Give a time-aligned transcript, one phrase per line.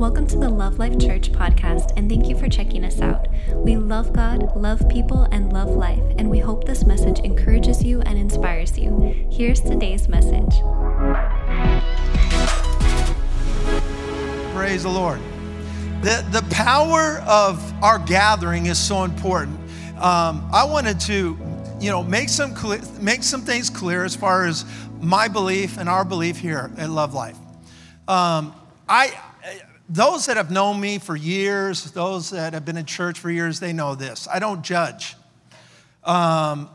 [0.00, 3.28] Welcome to the Love Life Church podcast, and thank you for checking us out.
[3.54, 8.00] We love God, love people, and love life, and we hope this message encourages you
[8.00, 9.28] and inspires you.
[9.30, 10.54] Here's today's message.
[14.54, 15.20] Praise the Lord.
[16.00, 19.58] The, the power of our gathering is so important.
[19.98, 21.38] Um, I wanted to,
[21.78, 24.64] you know, make some clear, make some things clear as far as
[25.02, 27.36] my belief and our belief here at Love Life.
[28.08, 28.54] Um,
[28.88, 29.12] I
[29.90, 33.58] those that have known me for years, those that have been in church for years,
[33.58, 34.28] they know this.
[34.32, 35.16] I don't judge.
[36.04, 36.70] Um,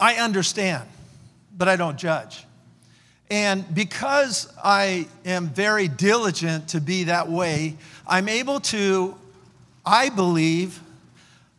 [0.00, 0.82] I understand,
[1.56, 2.44] but I don't judge.
[3.30, 9.14] And because I am very diligent to be that way, I'm able to,
[9.86, 10.80] I believe,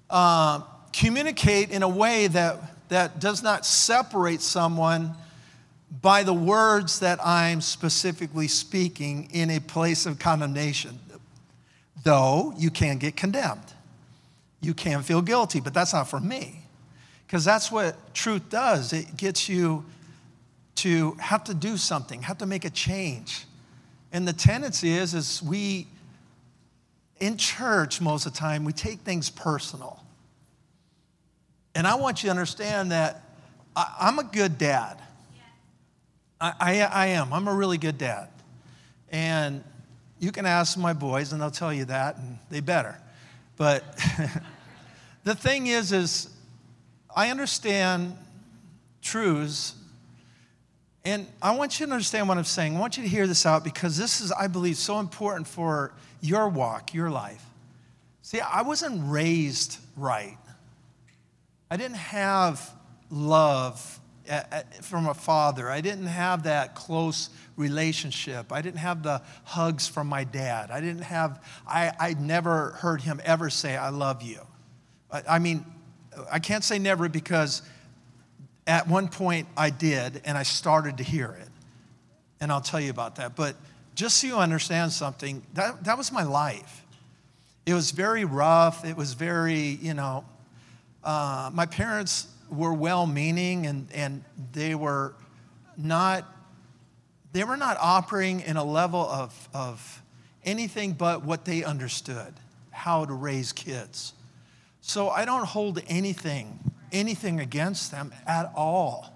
[0.10, 0.60] uh,
[0.92, 5.16] communicate in a way that, that does not separate someone
[6.02, 11.00] by the words that I'm specifically speaking in a place of condemnation.
[12.04, 13.74] Though you can get condemned,
[14.62, 16.62] you can feel guilty, but that's not for me.
[17.26, 18.94] Because that's what truth does.
[18.94, 19.86] It gets you
[20.76, 23.46] to have to do something, have to make a change.
[24.12, 25.88] And the tendency is, is we,
[27.20, 30.04] in church most of the time, we take things personal.
[31.74, 33.24] And I want you to understand that
[33.76, 35.02] I'm a good dad.
[36.46, 37.34] I, I, I am.
[37.34, 38.30] I'm a really good dad.
[39.10, 39.64] And
[40.20, 42.96] you can ask my boys, and they'll tell you that, and they better.
[43.58, 43.84] But
[45.24, 46.30] the thing is, is
[47.16, 48.16] I understand
[49.02, 49.74] truths,
[51.04, 52.78] and I want you to understand what I'm saying.
[52.78, 55.94] I want you to hear this out because this is, I believe, so important for
[56.22, 57.44] your walk, your life.
[58.22, 60.38] See, I wasn't raised right.
[61.72, 62.72] I didn't have
[63.10, 64.00] love
[64.82, 65.70] from a father.
[65.70, 68.52] I didn't have that close relationship.
[68.52, 70.72] I didn't have the hugs from my dad.
[70.72, 74.40] I didn't have, I, I never heard him ever say, I love you.
[75.12, 75.66] I, I mean,
[76.32, 77.62] I can't say never because
[78.68, 81.50] at one point I did and I started to hear it.
[82.42, 83.36] And I'll tell you about that.
[83.36, 83.56] But
[83.96, 86.84] just so you understand something, that, that was my life.
[87.66, 88.86] It was very rough.
[88.86, 90.26] It was very, you know,
[91.04, 95.14] uh, my parents were well meaning and, and they were
[95.78, 96.32] not
[97.32, 100.02] they were not operating in a level of, of
[100.46, 102.34] anything but what they understood
[102.72, 104.14] how to raise kids.
[104.82, 106.60] So i don't hold anything
[106.92, 109.12] anything against them at all.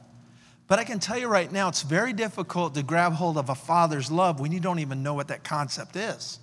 [0.67, 3.55] But i can tell you right now it's very difficult to grab hold of a
[3.55, 6.39] father's love when you don't even know what that concept is.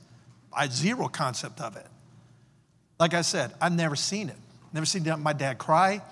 [0.53, 1.87] I zero concept of it.
[2.99, 4.37] Like i said i've never seen it.
[4.73, 6.03] Never seen my dad cry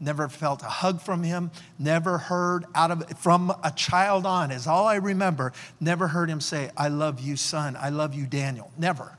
[0.00, 4.66] never felt a hug from him, never heard out of from a child on, is
[4.66, 8.70] all I remember, never heard him say, I love you, son, I love you, Daniel.
[8.76, 9.16] Never.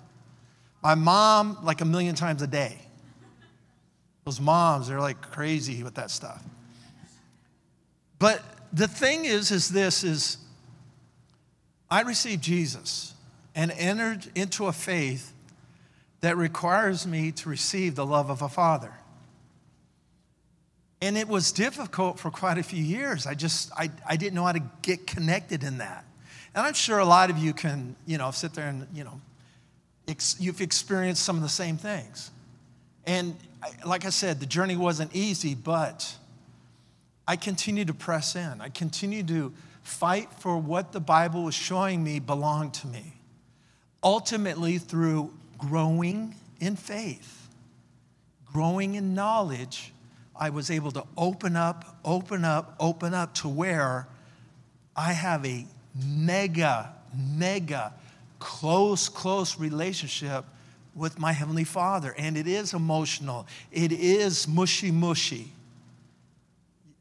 [0.83, 2.77] My mom, like a million times a day.
[4.25, 6.43] Those moms, they're like crazy with that stuff.
[8.19, 8.41] But
[8.73, 10.37] the thing is, is this is
[11.89, 13.13] I received Jesus
[13.53, 15.31] and entered into a faith
[16.21, 18.93] that requires me to receive the love of a father.
[21.05, 23.27] And it was difficult for quite a few years.
[23.27, 26.03] I just, I, I didn't know how to get connected in that.
[26.55, 29.21] And I'm sure a lot of you can, you know, sit there and, you know,
[30.07, 32.31] ex- you've experienced some of the same things.
[33.05, 36.11] And I, like I said, the journey wasn't easy, but
[37.27, 38.59] I continued to press in.
[38.59, 43.13] I continued to fight for what the Bible was showing me belonged to me.
[44.03, 47.47] Ultimately, through growing in faith,
[48.51, 49.91] growing in knowledge,
[50.37, 54.07] I was able to open up, open up, open up to where
[54.95, 55.65] I have a
[55.95, 57.93] mega, mega
[58.39, 60.45] close, close relationship
[60.93, 62.13] with my Heavenly Father.
[62.17, 65.51] And it is emotional, it is mushy, mushy.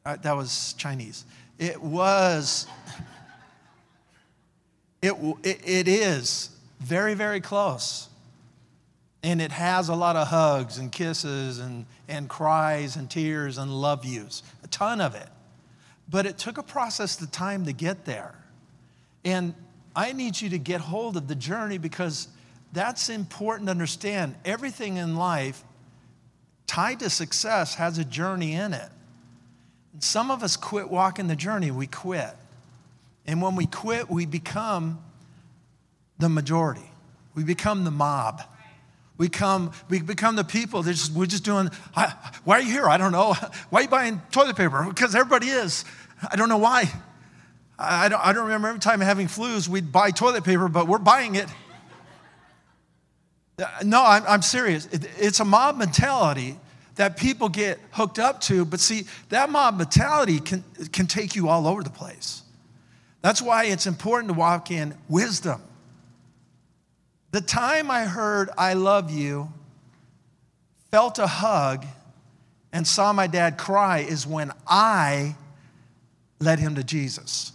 [0.07, 1.25] Uh, that was Chinese.
[1.59, 2.67] It was,
[5.03, 8.09] it, it, it is very, very close.
[9.23, 13.71] And it has a lot of hugs and kisses and, and cries and tears and
[13.71, 15.29] love yous, a ton of it.
[16.09, 18.35] But it took a process of time to get there.
[19.25, 19.55] And
[19.97, 22.29] I need you to get hold of the journey because
[22.73, 24.35] that's important to understand.
[24.45, 25.65] Everything in life
[26.67, 28.89] tied to success has a journey in it.
[29.93, 32.35] And some of us quit walking the journey, we quit.
[33.27, 35.03] And when we quit, we become
[36.19, 36.91] the majority,
[37.35, 38.43] we become the mob.
[39.17, 40.83] We come, we become the people.
[40.83, 41.71] Just, we're just doing.
[42.45, 42.89] why are you here?
[42.89, 43.35] I don't know.
[43.71, 44.85] Why are you buying toilet paper?
[44.89, 45.85] Because everybody is.
[46.31, 46.91] I don't know why.
[47.79, 50.99] I don't, I don't remember every time having flus, we'd buy toilet paper, but we're
[50.99, 51.49] buying it.
[53.59, 54.87] Uh, no, I'm, I'm serious.
[54.87, 56.59] It, it's a mob mentality
[56.97, 58.65] that people get hooked up to.
[58.65, 62.43] But see, that mob mentality can, can take you all over the place.
[63.23, 65.63] That's why it's important to walk in wisdom.
[67.35, 69.53] The time I heard I love you,
[70.93, 71.85] felt a hug,
[72.73, 75.35] and saw my dad cry is when I
[76.39, 77.51] led him to Jesus.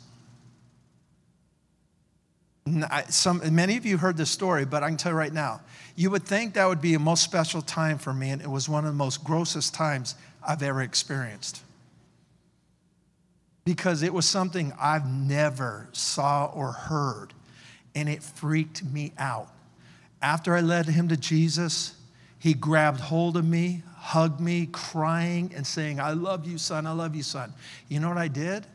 [3.08, 5.62] Some, many of you heard this story, but I can tell you right now,
[5.96, 8.68] you would think that would be a most special time for me, and it was
[8.68, 10.16] one of the most grossest times
[10.46, 11.64] I've ever experienced.
[13.64, 17.34] Because it was something I've never saw or heard,
[17.96, 19.54] and it freaked me out.
[20.22, 21.96] After I led him to Jesus,
[22.40, 26.92] he grabbed hold of me, hugged me, crying and saying, I love you, son, I
[26.92, 27.54] love you, son.
[27.88, 28.66] You know what I did?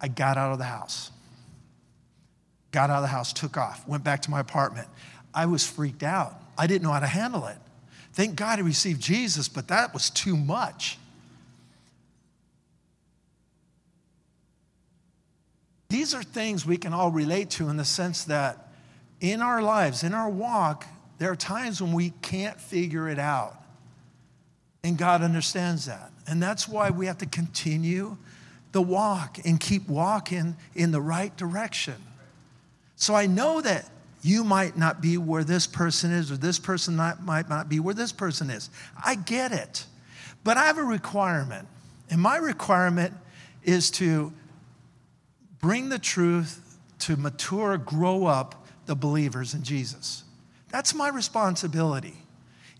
[0.00, 1.10] I got out of the house.
[2.72, 4.88] Got out of the house, took off, went back to my apartment.
[5.32, 6.34] I was freaked out.
[6.56, 7.58] I didn't know how to handle it.
[8.12, 10.98] Thank God I received Jesus, but that was too much.
[15.88, 18.63] These are things we can all relate to in the sense that
[19.20, 20.86] in our lives, in our walk,
[21.18, 23.56] there are times when we can't figure it out.
[24.82, 26.10] And God understands that.
[26.26, 28.16] And that's why we have to continue
[28.72, 31.94] the walk and keep walking in the right direction.
[32.96, 33.88] So I know that
[34.22, 37.78] you might not be where this person is, or this person not, might not be
[37.78, 38.70] where this person is.
[39.04, 39.86] I get it.
[40.42, 41.68] But I have a requirement.
[42.10, 43.14] And my requirement
[43.62, 44.32] is to
[45.60, 50.24] bring the truth to mature, grow up the believers in Jesus.
[50.70, 52.14] That's my responsibility.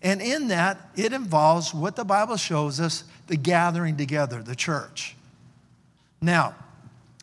[0.01, 5.15] And in that, it involves what the Bible shows us the gathering together, the church.
[6.21, 6.55] Now,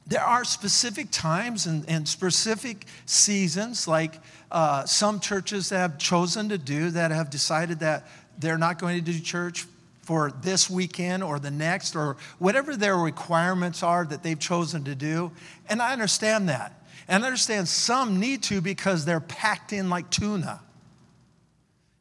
[0.07, 4.19] there are specific times and, and specific seasons, like
[4.51, 8.09] uh, some churches have chosen to do, that have decided that
[8.39, 9.67] they're not going to do church
[10.03, 14.97] for this weekend or the next, or whatever their requirements are that they've chosen to
[14.97, 15.31] do.
[15.69, 16.82] And I understand that.
[17.09, 20.61] And understand some need to because they're packed in like tuna.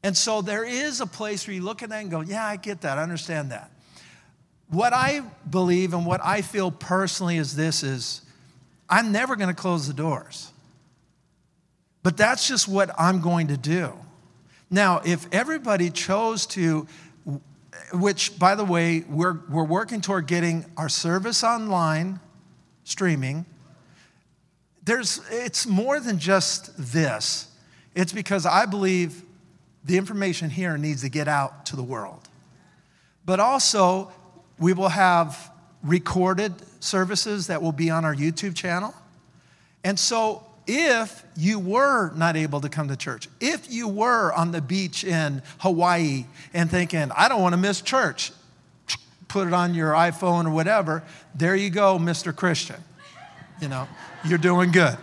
[0.03, 2.55] And so there is a place where you look at that and go, yeah, I
[2.55, 3.71] get that, I understand that.
[4.69, 8.21] What I believe and what I feel personally is this is
[8.89, 10.51] I'm never going to close the doors.
[12.03, 13.93] But that's just what I'm going to do.
[14.69, 16.87] Now, if everybody chose to,
[17.93, 22.19] which by the way, we're, we're working toward getting our service online,
[22.83, 23.45] streaming,
[24.83, 27.47] there's, it's more than just this.
[27.95, 29.23] It's because I believe
[29.83, 32.27] the information here needs to get out to the world.
[33.25, 34.11] But also,
[34.59, 35.51] we will have
[35.83, 38.93] recorded services that will be on our YouTube channel.
[39.83, 44.51] And so, if you were not able to come to church, if you were on
[44.51, 48.31] the beach in Hawaii and thinking, I don't want to miss church,
[49.27, 51.03] put it on your iPhone or whatever,
[51.33, 52.35] there you go, Mr.
[52.35, 52.77] Christian.
[53.59, 53.87] You know,
[54.25, 54.97] you're doing good.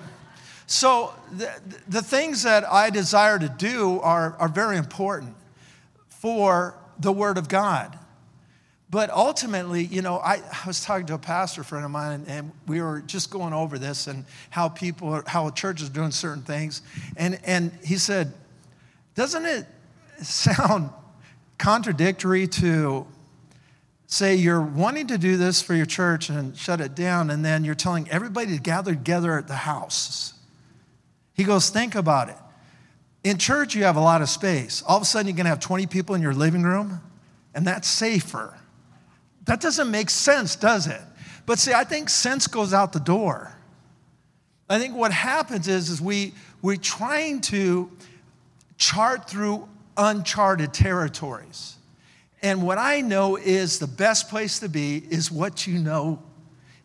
[0.66, 1.50] So, the,
[1.88, 5.34] the things that I desire to do are, are very important
[6.08, 7.98] for the Word of God.
[8.90, 12.28] But ultimately, you know, I, I, was talking to a pastor friend of mine, and,
[12.28, 16.42] and, we were just going over this and how people, how churches are doing certain
[16.42, 16.80] things.
[17.16, 18.32] And, and he said,
[19.14, 19.66] Doesn't it
[20.22, 20.90] sound
[21.58, 23.06] contradictory to
[24.08, 27.64] say you're wanting to do this for your church and shut it down, and then
[27.64, 30.34] you're telling everybody to gather together at the house?
[31.34, 32.36] He goes, Think about it.
[33.22, 34.82] In church, you have a lot of space.
[34.86, 37.00] All of a sudden, you're going to have 20 people in your living room,
[37.54, 38.58] and that's safer
[39.48, 41.00] that doesn't make sense, does it?
[41.46, 43.56] But see, I think sense goes out the door.
[44.68, 47.90] I think what happens is, is we, we're trying to
[48.76, 51.77] chart through uncharted territories.
[52.42, 56.22] And what I know is the best place to be is what you know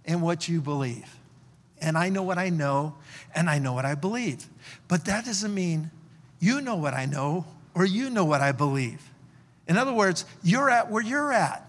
[0.05, 1.17] and what you believe.
[1.79, 2.95] And I know what I know
[3.35, 4.47] and I know what I believe.
[4.87, 5.91] But that doesn't mean
[6.39, 7.45] you know what I know
[7.75, 9.01] or you know what I believe.
[9.67, 11.67] In other words, you're at where you're at.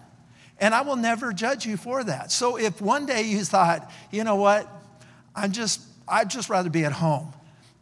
[0.59, 2.31] And I will never judge you for that.
[2.31, 4.69] So if one day you thought, you know what,
[5.35, 7.33] I'm just, I'd just rather be at home,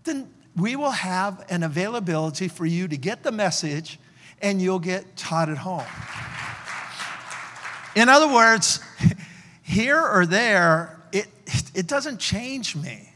[0.04, 4.00] then we will have an availability for you to get the message
[4.44, 5.86] and you'll get taught at home.
[7.96, 8.82] In other words,
[9.64, 11.28] here or there, it,
[11.74, 13.10] it doesn't change me.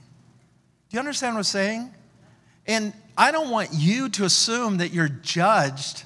[0.89, 1.93] Do you understand what I'm saying?
[2.65, 6.05] And I don't want you to assume that you're judged,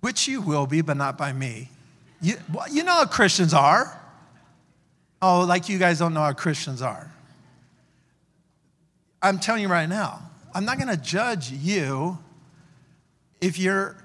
[0.00, 1.70] which you will be, but not by me.
[2.20, 2.36] You,
[2.70, 4.00] you know how Christians are.
[5.20, 7.10] Oh, like you guys don't know how Christians are.
[9.20, 10.20] I'm telling you right now,
[10.54, 12.18] I'm not going to judge you
[13.40, 13.96] if you're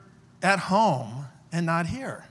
[0.41, 2.25] at home and not here?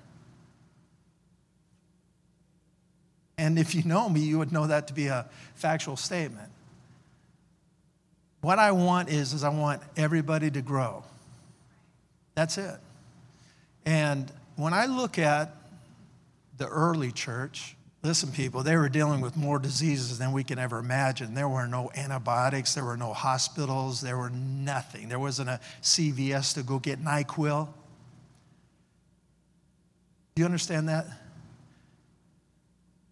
[3.38, 6.50] And if you know me, you would know that to be a factual statement.
[8.40, 11.04] What I want is, is I want everybody to grow.
[12.34, 12.76] That's it.
[13.86, 15.54] And when I look at
[16.56, 20.78] the early church, listen, people, they were dealing with more diseases than we can ever
[20.78, 21.34] imagine.
[21.34, 25.08] There were no antibiotics, there were no hospitals, there were nothing.
[25.08, 27.68] There wasn't a CVS to go get NyQuil.
[30.38, 31.04] Do you understand that?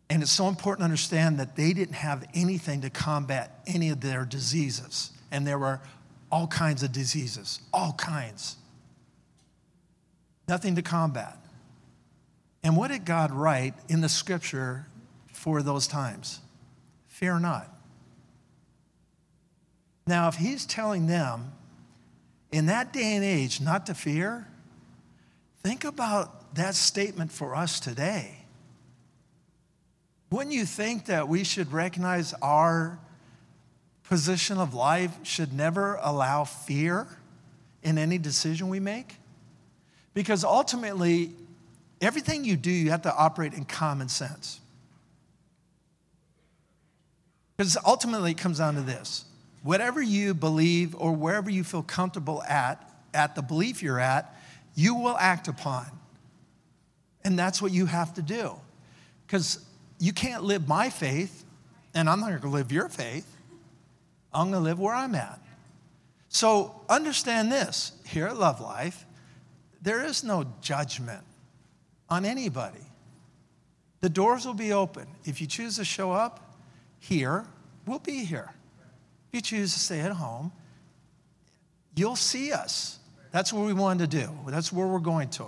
[0.08, 4.00] And it's so important to understand that they didn't have anything to combat any of
[4.00, 5.10] their diseases.
[5.32, 5.80] And there were
[6.30, 8.54] all kinds of diseases, all kinds.
[10.46, 11.36] Nothing to combat.
[12.62, 14.86] And what did God write in the scripture
[15.32, 16.38] for those times?
[17.08, 17.68] Fear not.
[20.06, 21.54] Now, if he's telling them
[22.52, 24.46] in that day and age not to fear,
[25.64, 28.38] think about that statement for us today.
[30.30, 32.98] Wouldn't you think that we should recognize our
[34.04, 37.06] position of life should never allow fear
[37.82, 39.16] in any decision we make?
[40.14, 41.32] Because ultimately,
[42.00, 44.60] Everything you do, you have to operate in common sense.
[47.56, 49.24] Because ultimately, it comes down to this
[49.62, 54.32] whatever you believe or wherever you feel comfortable at, at the belief you're at,
[54.76, 55.86] you will act upon.
[57.26, 58.54] And that's what you have to do.
[59.26, 59.58] Because
[59.98, 61.44] you can't live my faith,
[61.92, 63.26] and I'm not going to live your faith.
[64.32, 65.40] I'm going to live where I'm at.
[66.28, 69.04] So understand this here at Love Life,
[69.82, 71.24] there is no judgment
[72.08, 72.86] on anybody.
[74.02, 75.08] The doors will be open.
[75.24, 76.54] If you choose to show up
[77.00, 77.44] here,
[77.86, 78.52] we'll be here.
[79.28, 80.52] If you choose to stay at home,
[81.96, 83.00] you'll see us.
[83.32, 84.30] That's what we wanted to do.
[84.46, 85.46] That's where we're going to.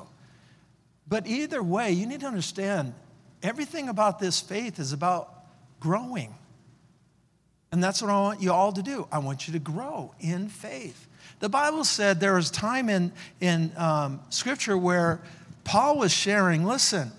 [1.09, 2.95] But either way, you need to understand
[3.43, 5.33] everything about this faith is about
[5.81, 6.35] growing.
[7.73, 9.07] And that's what I want you all to do.
[9.13, 11.07] I want you to grow in faith.
[11.41, 15.21] The Bible said there was time in, in um, Scripture where
[15.65, 17.13] Paul was sharing listen,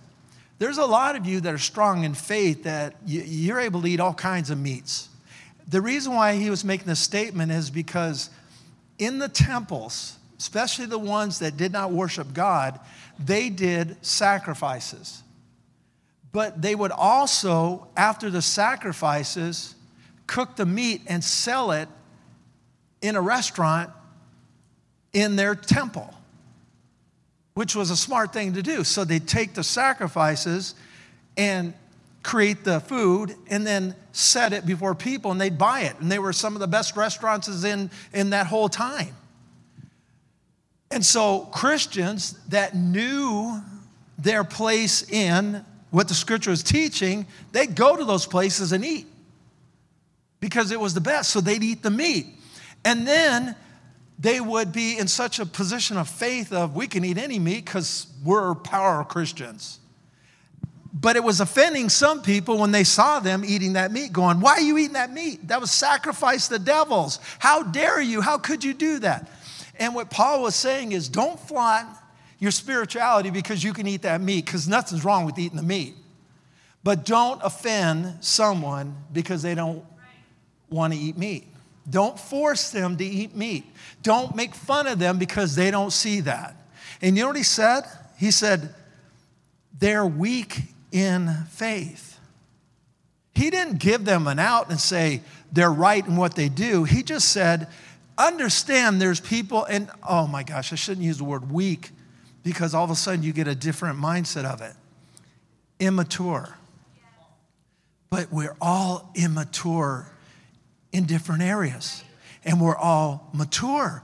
[0.58, 4.00] there's a lot of you that are strong in faith that you're able to eat
[4.00, 5.08] all kinds of meats.
[5.70, 8.30] The reason why he was making this statement is because
[8.98, 12.80] in the temples, especially the ones that did not worship God,
[13.24, 15.22] they did sacrifices.
[16.32, 19.76] But they would also, after the sacrifices,
[20.28, 21.90] cook the meat and sell it
[23.02, 23.92] in a restaurant
[25.14, 26.14] in their temple
[27.60, 28.86] which was a smart thing to do.
[28.86, 30.76] So they'd take the sacrifices
[31.36, 31.74] and
[32.24, 36.00] create the food and then set it before people and they'd buy it.
[36.00, 39.14] And they were some of the best restaurants in, in that whole time.
[40.92, 43.62] And so Christians that knew
[44.18, 49.08] their place in what the scripture was teaching, they'd go to those places and eat
[50.40, 51.32] because it was the best.
[51.32, 52.28] So they'd eat the meat.
[52.86, 53.56] And then
[54.18, 57.66] they would be in such a position of faith of we can eat any meat
[57.66, 59.80] because we're power Christians.
[60.92, 64.54] But it was offending some people when they saw them eating that meat, going, Why
[64.54, 65.48] are you eating that meat?
[65.48, 67.20] That was sacrifice to the devils.
[67.38, 68.22] How dare you?
[68.22, 69.30] How could you do that?
[69.80, 71.88] And what Paul was saying is don't flaunt
[72.38, 75.96] your spirituality because you can eat that meat, because nothing's wrong with eating the meat.
[76.84, 79.84] But don't offend someone because they don't
[80.70, 81.48] want to eat meat.
[81.90, 83.66] Don't force them to eat meat.
[84.04, 86.56] Don't make fun of them because they don't see that.
[87.02, 87.84] And you know what he said?
[88.18, 88.74] He said,
[89.78, 92.20] they're weak in faith.
[93.34, 95.22] He didn't give them an out and say
[95.52, 96.84] they're right in what they do.
[96.84, 97.68] He just said,
[98.20, 101.92] understand there's people, and oh my gosh, I shouldn't use the word weak
[102.44, 104.74] because all of a sudden you get a different mindset of it.
[105.80, 106.56] Immature.
[108.10, 110.12] But we're all immature
[110.92, 112.04] in different areas,
[112.44, 114.04] and we're all mature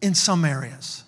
[0.00, 1.04] in some areas.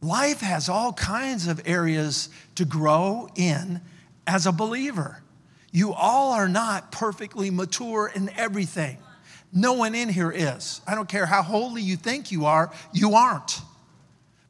[0.00, 3.80] Life has all kinds of areas to grow in
[4.26, 5.22] as a believer.
[5.72, 8.98] You all are not perfectly mature in everything.
[9.54, 10.80] No one in here is.
[10.86, 13.60] I don't care how holy you think you are, you aren't.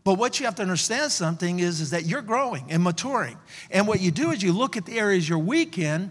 [0.03, 3.37] But what you have to understand something is, is that you're growing and maturing.
[3.71, 6.11] And what you do is you look at the areas you're weak in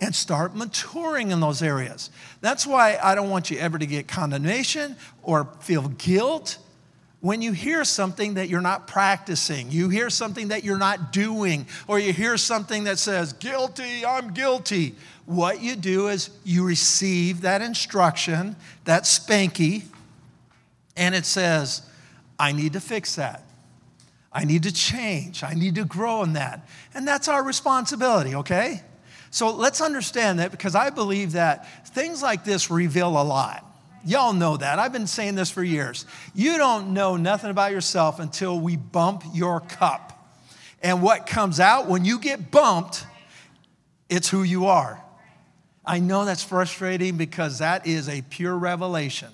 [0.00, 2.10] and start maturing in those areas.
[2.40, 6.58] That's why I don't want you ever to get condemnation or feel guilt
[7.24, 11.66] when you hear something that you're not practicing, you hear something that you're not doing,
[11.88, 14.94] or you hear something that says, guilty, I'm guilty.
[15.24, 19.84] What you do is you receive that instruction, that spanky,
[20.98, 21.80] and it says,
[22.38, 23.42] I need to fix that.
[24.30, 25.42] I need to change.
[25.42, 26.68] I need to grow in that.
[26.92, 28.82] And that's our responsibility, okay?
[29.30, 33.73] So let's understand that because I believe that things like this reveal a lot.
[34.04, 34.78] Y'all know that.
[34.78, 36.04] I've been saying this for years.
[36.34, 40.10] You don't know nothing about yourself until we bump your cup.
[40.82, 43.06] And what comes out when you get bumped,
[44.10, 45.02] it's who you are.
[45.84, 49.30] I know that's frustrating because that is a pure revelation.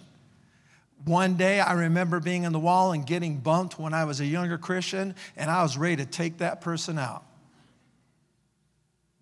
[1.04, 4.26] One day I remember being in the wall and getting bumped when I was a
[4.26, 7.24] younger Christian, and I was ready to take that person out.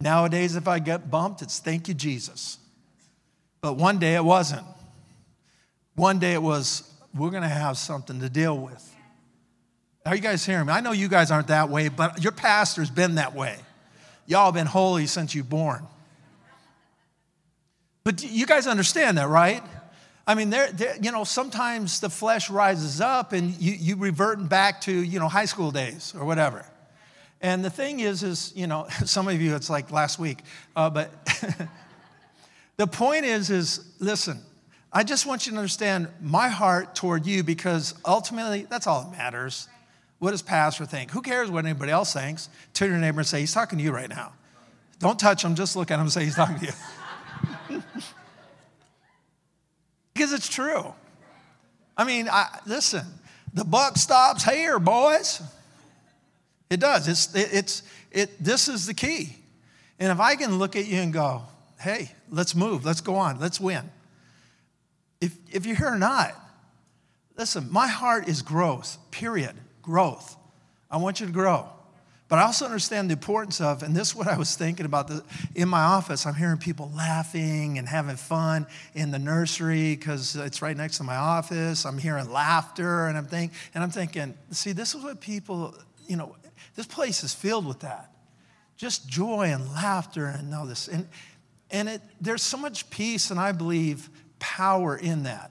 [0.01, 2.59] Nowadays, if I get bumped, it's thank you, Jesus.
[3.61, 4.67] But one day it wasn't.
[5.99, 8.95] One day it was, we're going to have something to deal with.
[10.07, 10.73] Are you guys hearing me?
[10.73, 13.57] I know you guys aren't that way, but your pastor's been that way.
[14.25, 15.85] Y'all have been holy since you're born.
[18.05, 19.61] But you guys understand that, right?
[20.25, 20.69] I mean, there,
[21.03, 25.27] you know, sometimes the flesh rises up and you, you revert back to, you know,
[25.27, 26.65] high school days or whatever.
[27.41, 30.39] And the thing is, is, you know, some of you, it's like last week,
[30.77, 31.11] uh, but
[32.77, 34.39] the point is, is listen,
[34.93, 39.17] I just want you to understand my heart toward you because ultimately that's all that
[39.17, 39.69] matters.
[40.19, 41.11] What does pastor think?
[41.11, 42.49] Who cares what anybody else thinks?
[42.73, 44.33] Turn your neighbor and say, he's talking to you right now.
[44.99, 47.83] Don't touch him, just look at him and say, he's talking to you.
[50.15, 50.93] because it's true.
[51.97, 53.05] I mean, I, listen,
[53.55, 55.41] the buck stops here, boys.
[56.71, 57.07] It does.
[57.07, 59.37] It's, it, it's, it, this is the key.
[60.01, 61.43] And if I can look at you and go,
[61.81, 63.89] hey, let's move, let's go on, let's win.
[65.21, 66.35] If, if you're here or not,
[67.37, 70.37] listen, my heart is growth, period, growth.
[70.91, 71.69] I want you to grow.
[72.29, 75.09] But I also understand the importance of, and this is what I was thinking about
[75.09, 76.27] the, in my office.
[76.27, 81.05] I'm hearing people laughing and having fun in the nursery because it's right next to
[81.05, 81.87] my office.
[81.87, 85.75] I'm hearing laughter, and I'm thinking, and I'm thinking, see, this is what people,
[86.07, 86.37] you know,
[86.75, 88.13] this place is filled with that,
[88.77, 91.09] just joy and laughter and all this, and
[91.71, 95.51] and it there's so much peace, and I believe power in that,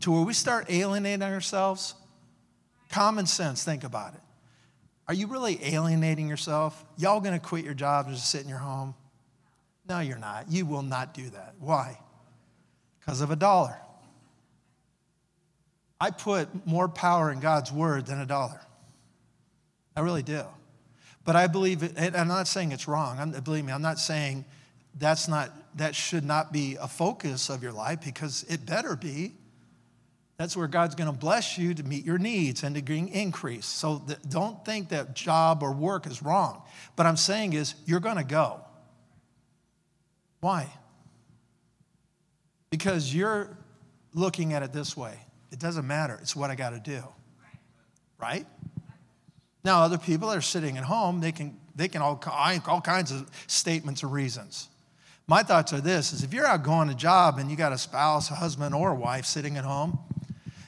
[0.00, 1.94] to where we start alienating ourselves.
[2.90, 4.20] Common sense, think about it
[5.08, 6.84] are you really alienating yourself?
[6.98, 8.94] Y'all gonna quit your job and just sit in your home?
[9.88, 10.50] No, you're not.
[10.50, 11.54] You will not do that.
[11.58, 11.98] Why?
[13.00, 13.78] Because of a dollar.
[15.98, 18.60] I put more power in God's word than a dollar.
[19.96, 20.44] I really do.
[21.24, 23.18] But I believe, it, and I'm not saying it's wrong.
[23.18, 24.44] I'm, believe me, I'm not saying
[24.98, 29.32] that's not, that should not be a focus of your life because it better be.
[30.38, 33.66] That's where God's going to bless you to meet your needs and to increase.
[33.66, 36.62] So don't think that job or work is wrong.
[36.94, 38.60] But I'm saying is you're going to go.
[40.40, 40.72] Why?
[42.70, 43.56] Because you're
[44.14, 45.18] looking at it this way.
[45.50, 46.18] It doesn't matter.
[46.22, 47.02] It's what I got to do.
[48.20, 48.46] Right?
[49.64, 52.22] Now, other people that are sitting at home, they can, they can all,
[52.66, 54.68] all kinds of statements or reasons.
[55.28, 57.78] My thoughts are this is if you're out going to job and you got a
[57.78, 59.98] spouse, a husband, or a wife sitting at home,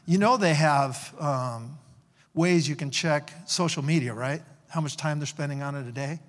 [0.07, 1.79] you know, they have um,
[2.35, 4.43] ways you can check social media, right?
[4.69, 6.21] How much time they're spending on it a day.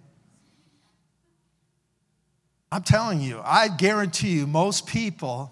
[2.72, 5.52] I'm telling you, I guarantee you, most people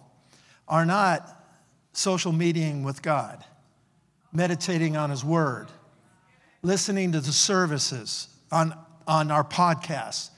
[0.69, 1.27] are not
[1.91, 3.43] social mediating with God,
[4.31, 5.67] meditating on His Word,
[6.61, 8.73] listening to the services on,
[9.05, 10.29] on our podcasts,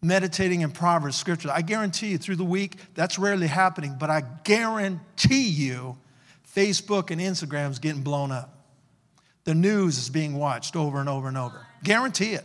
[0.00, 1.50] meditating in Proverbs, Scripture.
[1.52, 5.98] I guarantee you, through the week, that's rarely happening, but I guarantee you,
[6.54, 8.54] Facebook and Instagram is getting blown up.
[9.44, 11.66] The news is being watched over and over and over.
[11.82, 12.44] Guarantee it.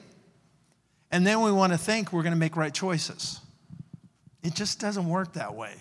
[1.11, 3.39] And then we want to think we're going to make right choices.
[4.41, 5.75] It just doesn't work that way.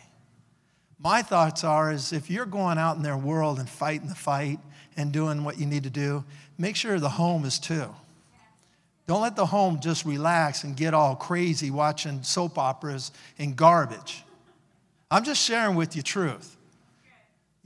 [0.99, 4.61] My thoughts are is if you're going out in their world and fighting the fight
[4.97, 6.25] and doing what you need to do,
[6.59, 7.93] make sure the home is too.
[9.13, 14.25] Don't let the home just relax and get all crazy watching soap operas and garbage.
[15.11, 16.57] I'm just sharing with you truth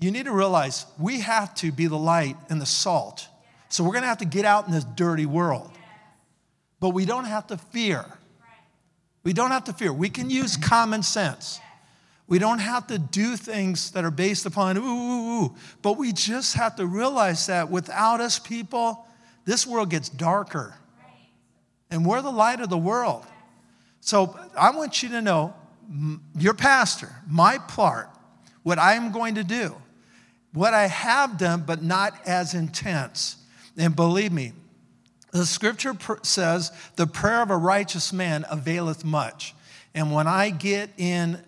[0.01, 3.29] you need to realize we have to be the light and the salt.
[3.69, 5.71] So we're going to have to get out in this dirty world.
[6.81, 8.05] But we don't have to fear.
[9.23, 9.93] We don't have to fear.
[9.93, 11.61] We can use common sense.
[12.27, 15.55] We don't have to do things that are based upon, ooh, ooh, ooh.
[15.81, 19.07] But we just have to realize that without us, people,
[19.45, 20.75] this world gets darker.
[21.91, 23.25] And we're the light of the world.
[24.01, 25.55] So I want you to know,
[26.37, 28.11] your pastor, my part,
[28.63, 29.77] what I'm going to do
[30.57, 33.37] what I have done, but not as intense.
[33.77, 34.53] And believe me,
[35.31, 39.55] the scripture says, the prayer of a righteous man availeth much.
[39.95, 41.45] And when I get in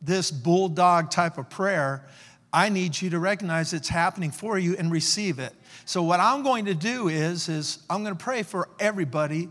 [0.00, 2.06] this bulldog type of prayer,
[2.50, 5.52] I need you to recognize it's happening for you and receive it.
[5.84, 9.50] So what I'm going to do is, is I'm going to pray for everybody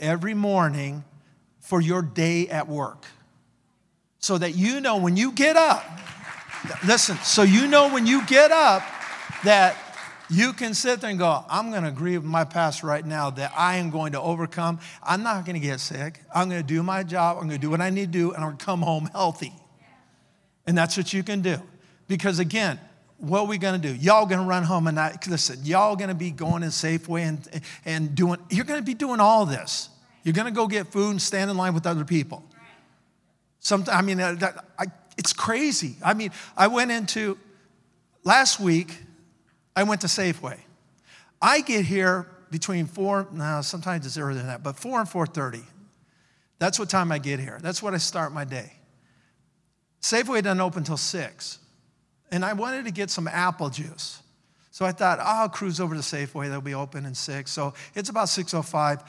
[0.00, 1.04] every morning
[1.60, 3.04] for your day at work.
[4.18, 5.84] So that you know when you get up,
[6.86, 8.82] listen, so you know when you get up
[9.44, 9.76] that
[10.30, 13.30] you can sit there and go, I'm going to agree with my pastor right now
[13.30, 14.80] that I am going to overcome.
[15.02, 16.20] I'm not going to get sick.
[16.34, 17.38] I'm going to do my job.
[17.38, 19.08] I'm going to do what I need to do, and I'm going to come home
[19.12, 19.54] healthy.
[20.66, 21.56] And that's what you can do.
[22.08, 22.78] Because again,
[23.18, 23.94] what are we going to do?
[23.94, 27.22] Y'all going to run home and not, listen, y'all going to be going in Safeway
[27.22, 29.90] and, and doing, you're going to be doing all this.
[30.22, 32.44] You're going to go get food and stand in line with other people.
[33.60, 35.96] Sometimes, I mean, uh, I, it's crazy.
[36.04, 37.36] I mean, I went into,
[38.22, 38.96] last week,
[39.74, 40.58] I went to Safeway.
[41.42, 45.62] I get here between four, no, sometimes it's earlier than that, but four and 4.30.
[46.60, 47.58] That's what time I get here.
[47.62, 48.72] That's what I start my day.
[50.00, 51.58] Safeway doesn't open until six.
[52.30, 54.22] And I wanted to get some apple juice.
[54.70, 56.48] So I thought, oh, I'll cruise over to Safeway.
[56.48, 57.50] They'll be open in six.
[57.50, 58.74] So it's about 6.05.
[58.74, 59.02] I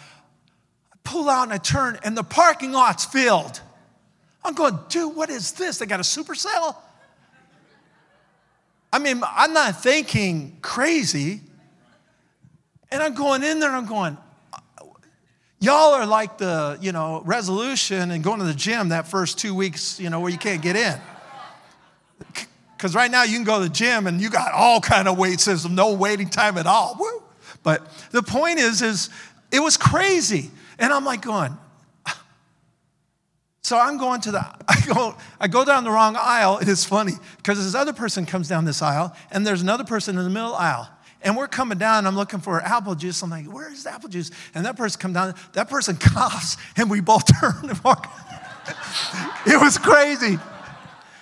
[1.04, 3.62] pull out and I turn, and the parking lot's filled.
[4.44, 5.78] I'm going, dude, what is this?
[5.78, 6.76] They got a supercell?
[8.92, 11.42] I mean, I'm not thinking crazy.
[12.92, 14.18] And I'm going in there and I'm going,
[15.60, 19.54] y'all are like the, you know, resolution and going to the gym that first two
[19.54, 21.00] weeks, you know, where you can't get in.
[22.80, 25.18] Because right now you can go to the gym and you got all kind of
[25.18, 26.96] weight system, no waiting time at all.
[26.98, 27.24] Woo.
[27.62, 29.10] But the point is, is
[29.52, 30.50] it was crazy.
[30.80, 31.58] And I'm like going,
[33.64, 34.40] so I'm going to the,
[34.70, 36.60] I go, I go down the wrong aisle.
[36.60, 40.18] It is funny because this other person comes down this aisle and there's another person
[40.18, 40.88] in the middle aisle.
[41.22, 43.22] And we're coming down, I'm looking for apple juice.
[43.22, 44.32] I'm like, where is the apple juice?
[44.56, 48.10] And that person come down, that person coughs, and we both turn and walk.
[49.46, 50.40] it was crazy.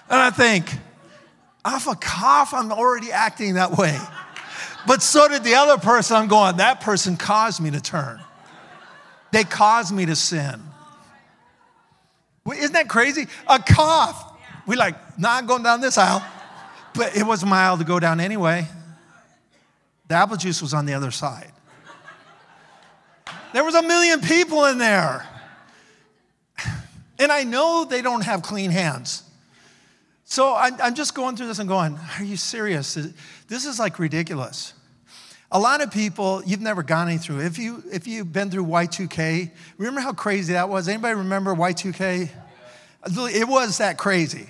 [0.09, 0.69] And I think,
[1.67, 3.97] off a cough, I'm already acting that way.
[4.87, 6.15] But so did the other person.
[6.15, 8.21] I'm going, that person caused me to turn.
[9.31, 10.61] They caused me to sin.
[12.47, 13.27] Isn't that crazy?
[13.47, 14.39] A cough.
[14.65, 16.23] We like, not nah, going down this aisle.
[16.93, 18.65] But it was my aisle to go down anyway.
[20.07, 21.51] The apple juice was on the other side.
[23.53, 25.27] There was a million people in there.
[27.19, 29.23] And I know they don't have clean hands.
[30.29, 32.95] So I'm just going through this and going, Are you serious?
[33.47, 34.73] This is like ridiculous.
[35.53, 37.39] A lot of people, you've never gone any through.
[37.39, 40.89] If, you, if you've been through Y2K, remember how crazy that was?
[40.89, 42.29] Anybody remember Y2K?
[43.05, 44.47] It was that crazy.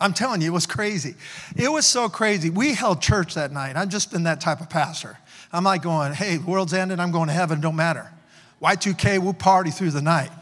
[0.00, 1.14] I'm telling you, it was crazy.
[1.54, 2.50] It was so crazy.
[2.50, 3.76] We held church that night.
[3.76, 5.16] I've just been that type of pastor.
[5.52, 8.10] I'm like going, hey, world's ended, I'm going to heaven, don't matter.
[8.60, 10.32] Y2K, we'll party through the night.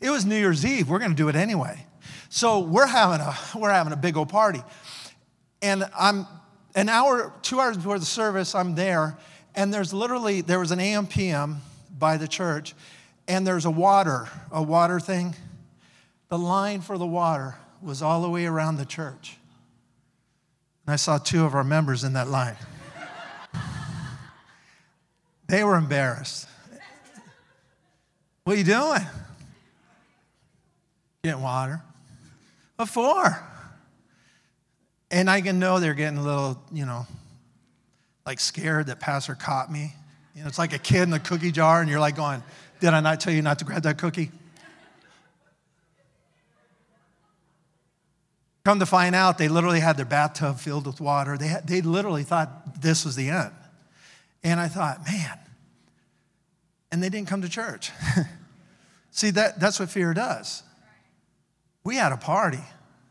[0.00, 0.88] It was New Year's Eve.
[0.88, 1.84] We're going to do it anyway.
[2.34, 4.60] So we're having a, we're having a big old party.
[5.62, 6.26] And I'm
[6.74, 9.16] an hour, two hours before the service, I'm there,
[9.54, 11.58] and there's literally, there was an AM PM
[11.96, 12.74] by the church,
[13.28, 15.36] and there's a water, a water thing.
[16.28, 19.36] The line for the water was all the way around the church.
[20.88, 22.56] And I saw two of our members in that line.
[25.46, 26.48] they were embarrassed.
[28.42, 29.02] What are you doing?
[31.22, 31.80] Getting water.
[32.76, 33.42] What for?
[35.10, 37.06] And I can know they're getting a little, you know,
[38.26, 39.94] like scared that pastor caught me.
[40.34, 42.42] You know, it's like a kid in a cookie jar, and you're like going,
[42.80, 44.30] Did I not tell you not to grab that cookie?
[48.64, 51.36] Come to find out, they literally had their bathtub filled with water.
[51.36, 53.52] They, had, they literally thought this was the end.
[54.42, 55.38] And I thought, man,
[56.90, 57.92] and they didn't come to church.
[59.10, 60.63] See, that, that's what fear does.
[61.84, 62.62] We had a party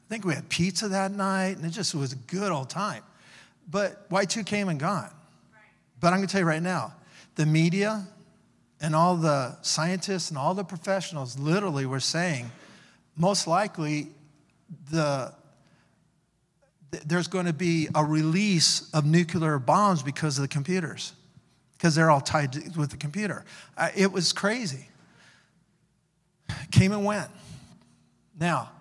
[0.05, 3.01] I think we had pizza that night, and it just was a good old time.
[3.69, 5.09] But Y2 came and gone.
[5.99, 6.93] But I'm going to tell you right now
[7.35, 8.05] the media
[8.81, 12.51] and all the scientists and all the professionals literally were saying
[13.15, 14.09] most likely
[14.91, 15.33] the
[17.05, 21.13] there's going to be a release of nuclear bombs because of the computers,
[21.75, 23.45] because they're all tied with the computer.
[23.95, 24.89] It was crazy.
[26.69, 27.31] Came and went.
[28.39, 28.71] Now,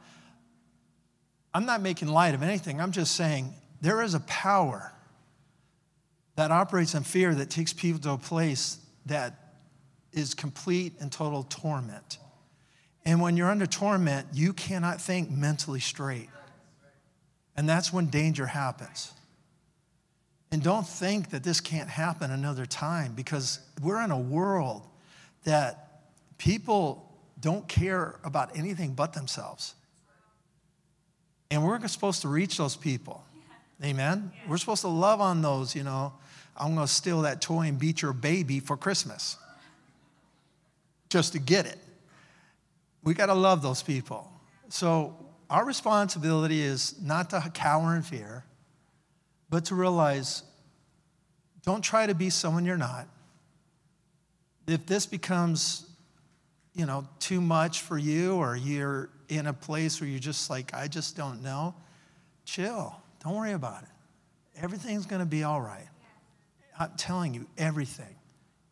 [1.54, 2.80] I'm not making light of anything.
[2.80, 4.92] I'm just saying there is a power
[6.36, 9.54] that operates in fear that takes people to a place that
[10.12, 12.18] is complete and total torment.
[13.04, 16.28] And when you're under torment, you cannot think mentally straight.
[17.56, 19.12] And that's when danger happens.
[20.50, 24.86] And don't think that this can't happen another time because we're in a world
[25.44, 26.02] that
[26.38, 27.11] people
[27.42, 29.74] don't care about anything but themselves.
[31.50, 33.22] And we're supposed to reach those people.
[33.84, 34.32] Amen?
[34.48, 36.14] We're supposed to love on those, you know.
[36.56, 39.36] I'm going to steal that toy and beat your baby for Christmas
[41.10, 41.78] just to get it.
[43.02, 44.30] We got to love those people.
[44.68, 45.16] So,
[45.50, 48.44] our responsibility is not to cower in fear,
[49.50, 50.44] but to realize
[51.62, 53.06] don't try to be someone you're not.
[54.66, 55.91] If this becomes,
[56.74, 60.74] you know, too much for you or you're in a place where you're just like,
[60.74, 61.74] I just don't know,
[62.44, 62.94] chill.
[63.22, 63.88] Don't worry about it.
[64.62, 65.88] Everything's going to be all right.
[66.78, 68.14] I'm telling you, everything,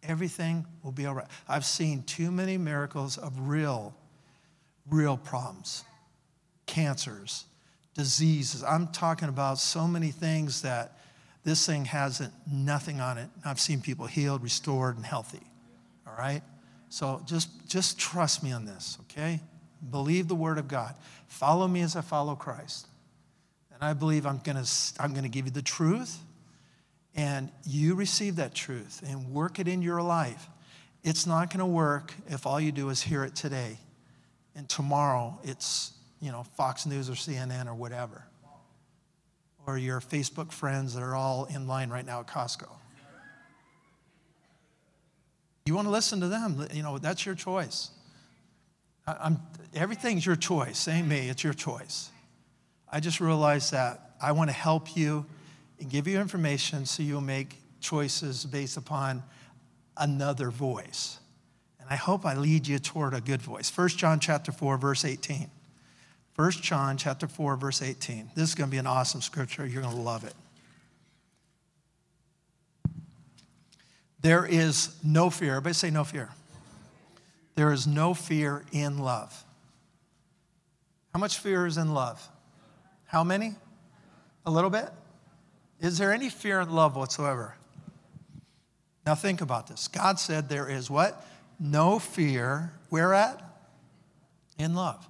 [0.02, 1.26] everything will be all right.
[1.48, 3.94] I've seen too many miracles of real,
[4.88, 5.84] real problems,
[6.66, 7.44] cancers,
[7.94, 8.64] diseases.
[8.64, 10.98] I'm talking about so many things that
[11.44, 13.28] this thing hasn't nothing on it.
[13.44, 15.46] I've seen people healed, restored, and healthy.
[16.06, 16.42] All right?
[16.90, 19.40] So just, just trust me on this, okay?
[19.90, 20.94] Believe the word of God.
[21.26, 22.86] Follow me as I follow Christ.
[23.72, 24.64] And I believe I'm gonna,
[24.98, 26.18] I'm gonna give you the truth,
[27.14, 30.48] and you receive that truth and work it in your life.
[31.02, 33.78] It's not gonna work if all you do is hear it today,
[34.54, 38.24] and tomorrow it's, you know, Fox News or CNN or whatever
[39.66, 42.68] or your Facebook friends that are all in line right now at Costco.
[45.70, 47.90] You want to listen to them, you know, that's your choice.
[49.06, 49.38] I'm,
[49.72, 50.88] everything's your choice.
[50.88, 52.10] Ain't me, it's your choice.
[52.90, 55.24] I just realized that I want to help you
[55.78, 59.22] and give you information so you'll make choices based upon
[59.96, 61.20] another voice.
[61.78, 63.70] And I hope I lead you toward a good voice.
[63.72, 65.52] 1 John chapter 4, verse 18.
[66.34, 68.32] 1 John chapter 4, verse 18.
[68.34, 69.64] This is going to be an awesome scripture.
[69.64, 70.34] You're going to love it.
[74.22, 75.52] There is no fear.
[75.52, 76.28] Everybody say no fear.
[77.54, 79.44] There is no fear in love.
[81.12, 82.26] How much fear is in love?
[83.06, 83.54] How many?
[84.46, 84.88] A little bit?
[85.80, 87.54] Is there any fear in love whatsoever?
[89.06, 89.88] Now think about this.
[89.88, 91.26] God said there is what?
[91.58, 92.72] No fear.
[92.90, 93.42] Where at?
[94.58, 95.08] In love.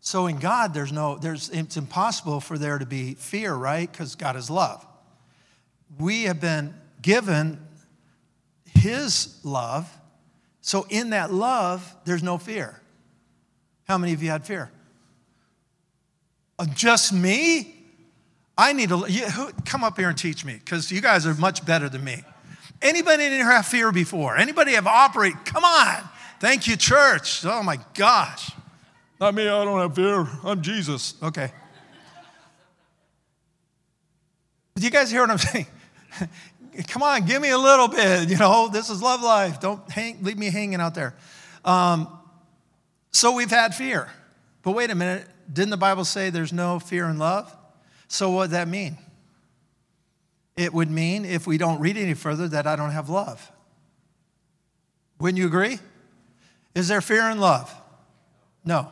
[0.00, 3.90] So in God, there's no, there's, it's impossible for there to be fear, right?
[3.90, 4.86] Because God is love.
[5.98, 7.60] We have been given
[8.80, 9.90] His love.
[10.62, 12.80] So in that love, there's no fear.
[13.86, 14.70] How many of you had fear?
[16.58, 17.74] Uh, just me?
[18.56, 21.34] I need to you, who, come up here and teach me because you guys are
[21.34, 22.22] much better than me.
[22.82, 24.36] Anybody in here have fear before?
[24.36, 25.34] Anybody have operate?
[25.44, 26.02] Come on.
[26.40, 27.44] Thank you, church.
[27.44, 28.50] Oh my gosh.
[29.20, 30.26] Not me, I don't have fear.
[30.44, 31.14] I'm Jesus.
[31.22, 31.52] Okay.
[34.74, 35.66] Do you guys hear what I'm saying?
[36.88, 38.28] Come on, give me a little bit.
[38.28, 39.60] You know, this is love life.
[39.60, 41.14] Don't hang, leave me hanging out there.
[41.64, 42.08] Um,
[43.12, 44.08] so we've had fear.
[44.62, 45.26] But wait a minute.
[45.52, 47.54] Didn't the Bible say there's no fear in love?
[48.08, 48.98] So what would that mean?
[50.56, 53.50] It would mean, if we don't read any further, that I don't have love.
[55.18, 55.78] Wouldn't you agree?
[56.74, 57.74] Is there fear in love?
[58.64, 58.88] No.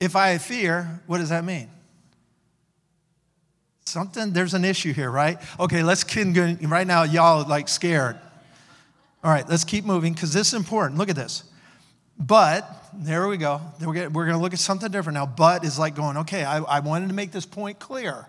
[0.00, 1.68] If I have fear, what does that mean?
[3.88, 5.38] Something, there's an issue here, right?
[5.58, 8.18] Okay, let's right now, y'all like scared.
[9.24, 10.98] All right, let's keep moving because this is important.
[10.98, 11.44] Look at this.
[12.18, 13.60] But, there we go.
[13.80, 15.26] We're going to look at something different now.
[15.26, 18.26] But is like going, okay, I, I wanted to make this point clear.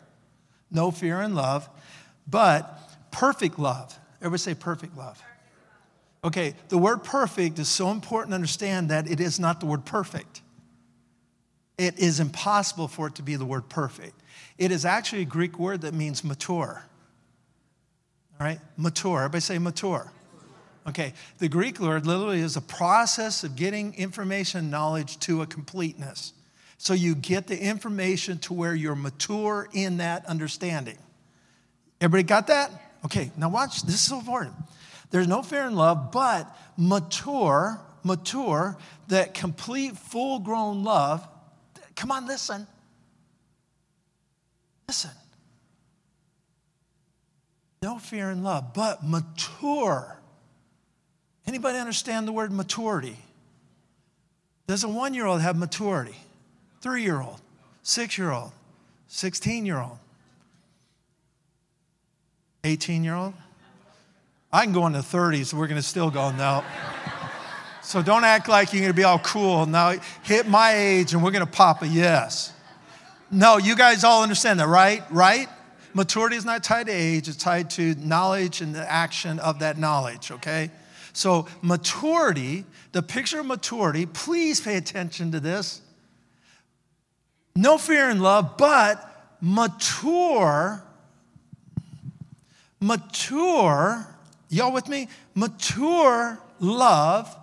[0.72, 1.68] No fear in love,
[2.28, 2.80] but
[3.12, 3.98] perfect love.
[4.22, 5.22] Everybody say perfect love.
[6.24, 9.86] Okay, the word perfect is so important to understand that it is not the word
[9.86, 10.42] perfect
[11.80, 14.19] it is impossible for it to be the word perfect.
[14.60, 16.84] It is actually a Greek word that means mature.
[18.40, 18.60] All right?
[18.78, 19.20] Mature.
[19.20, 20.12] Everybody say mature.
[20.86, 21.14] Okay.
[21.40, 26.34] The Greek word literally is a process of getting information knowledge to a completeness.
[26.78, 30.98] So you get the information to where you're mature in that understanding.
[32.00, 32.72] Everybody got that?
[33.06, 33.82] Okay, now watch.
[33.84, 34.56] This is so important.
[35.10, 41.28] There's no fear in love, but mature, mature, that complete, full grown love
[42.00, 42.66] Come on, listen.
[44.90, 45.12] Listen.
[47.84, 50.18] No fear in love, but mature.
[51.46, 53.16] Anybody understand the word maturity?
[54.66, 56.16] Does a one year old have maturity?
[56.82, 57.40] Three year old,
[57.84, 58.52] six year old,
[59.10, 60.00] 16 year old,
[62.64, 63.36] 18 year old?
[64.52, 66.64] I can go in the 30s, we're going to still go, no.
[67.84, 69.68] So don't act like you're going to be all cool.
[69.68, 72.54] Now, hit my age and we're going to pop a yes.
[73.32, 75.04] No, you guys all understand that, right?
[75.12, 75.48] Right?
[75.94, 79.78] Maturity is not tied to age, it's tied to knowledge and the action of that
[79.78, 80.72] knowledge, okay?
[81.14, 85.82] So, maturity, the picture of maturity, please pay attention to this.
[87.56, 90.84] No fear in love, but mature,
[92.80, 94.08] mature,
[94.50, 95.08] y'all with me?
[95.34, 97.36] Mature love,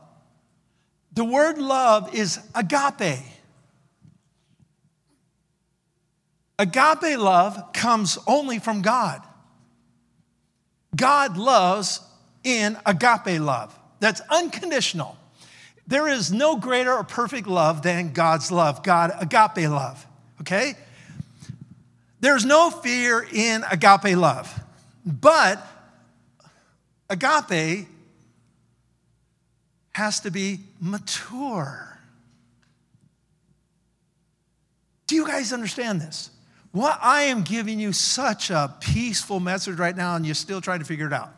[1.12, 3.22] the word love is agape.
[6.58, 9.22] Agape love comes only from God.
[10.94, 12.00] God loves
[12.44, 13.78] in agape love.
[14.00, 15.18] That's unconditional.
[15.86, 20.04] There is no greater or perfect love than God's love, God agape love,
[20.40, 20.74] okay?
[22.20, 24.52] There's no fear in agape love,
[25.04, 25.64] but
[27.08, 27.86] agape
[29.92, 31.98] has to be mature.
[35.06, 36.30] Do you guys understand this?
[36.72, 40.80] What I am giving you such a peaceful message right now, and you're still trying
[40.80, 41.34] to figure it out.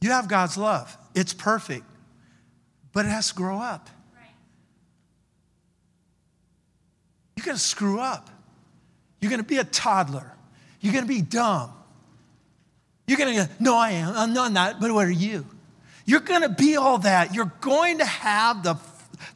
[0.00, 1.84] You have God's love, it's perfect,
[2.92, 3.88] but it has to grow up.
[7.36, 8.30] You're gonna screw up.
[9.20, 10.32] You're gonna be a toddler.
[10.80, 11.72] You're gonna be dumb.
[13.06, 14.32] You're gonna go, no, I am.
[14.32, 15.46] No, I'm not, but what are you?
[16.06, 17.34] You're gonna be all that.
[17.34, 18.74] You're going to have the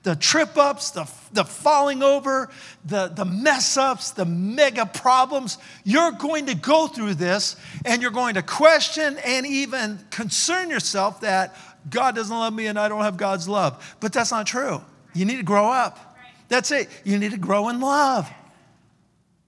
[0.02, 2.48] the trip ups, the, the falling over,
[2.84, 5.58] the, the mess ups, the mega problems.
[5.84, 11.20] You're going to go through this and you're going to question and even concern yourself
[11.20, 11.54] that
[11.88, 13.96] God doesn't love me and I don't have God's love.
[14.00, 14.82] But that's not true.
[15.14, 16.16] You need to grow up.
[16.48, 16.88] That's it.
[17.04, 18.30] You need to grow in love.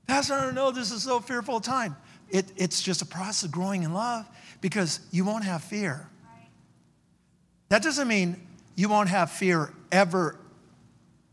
[0.07, 1.97] Pastor, I don't know, this is so fearful time.
[2.29, 4.27] It, it's just a process of growing in love
[4.61, 6.09] because you won't have fear.
[7.71, 10.39] That doesn't mean you won't have fear ever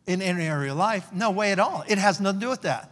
[0.09, 1.07] in any area of life.
[1.13, 1.83] No way at all.
[1.87, 2.91] It has nothing to do with that.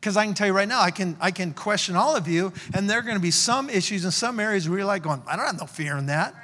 [0.00, 2.52] Because I can tell you right now, I can, I can question all of you,
[2.72, 5.22] and there are going to be some issues in some areas where you're like going,
[5.26, 6.34] I don't have no fear in that.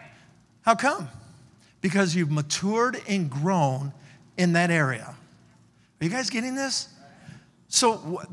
[0.62, 1.09] How come?
[1.81, 3.92] Because you've matured and grown
[4.37, 5.14] in that area.
[6.01, 6.88] Are you guys getting this?
[7.68, 8.29] So, what,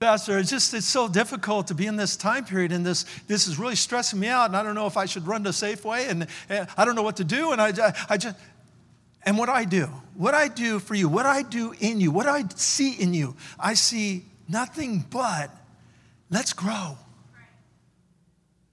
[0.00, 3.46] Pastor, it's just it's so difficult to be in this time period, and this this
[3.46, 4.46] is really stressing me out.
[4.46, 7.04] And I don't know if I should run to Safeway, and, and I don't know
[7.04, 7.52] what to do.
[7.52, 8.36] And I, I, I just
[9.24, 12.26] and what I do, what I do for you, what I do in you, what
[12.26, 15.50] I see in you, I see nothing but
[16.30, 16.96] let's grow.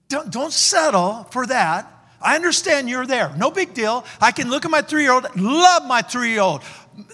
[0.07, 1.91] Don't, don't settle for that.
[2.21, 3.31] I understand you're there.
[3.37, 4.05] No big deal.
[4.19, 6.63] I can look at my three year old, love my three year old,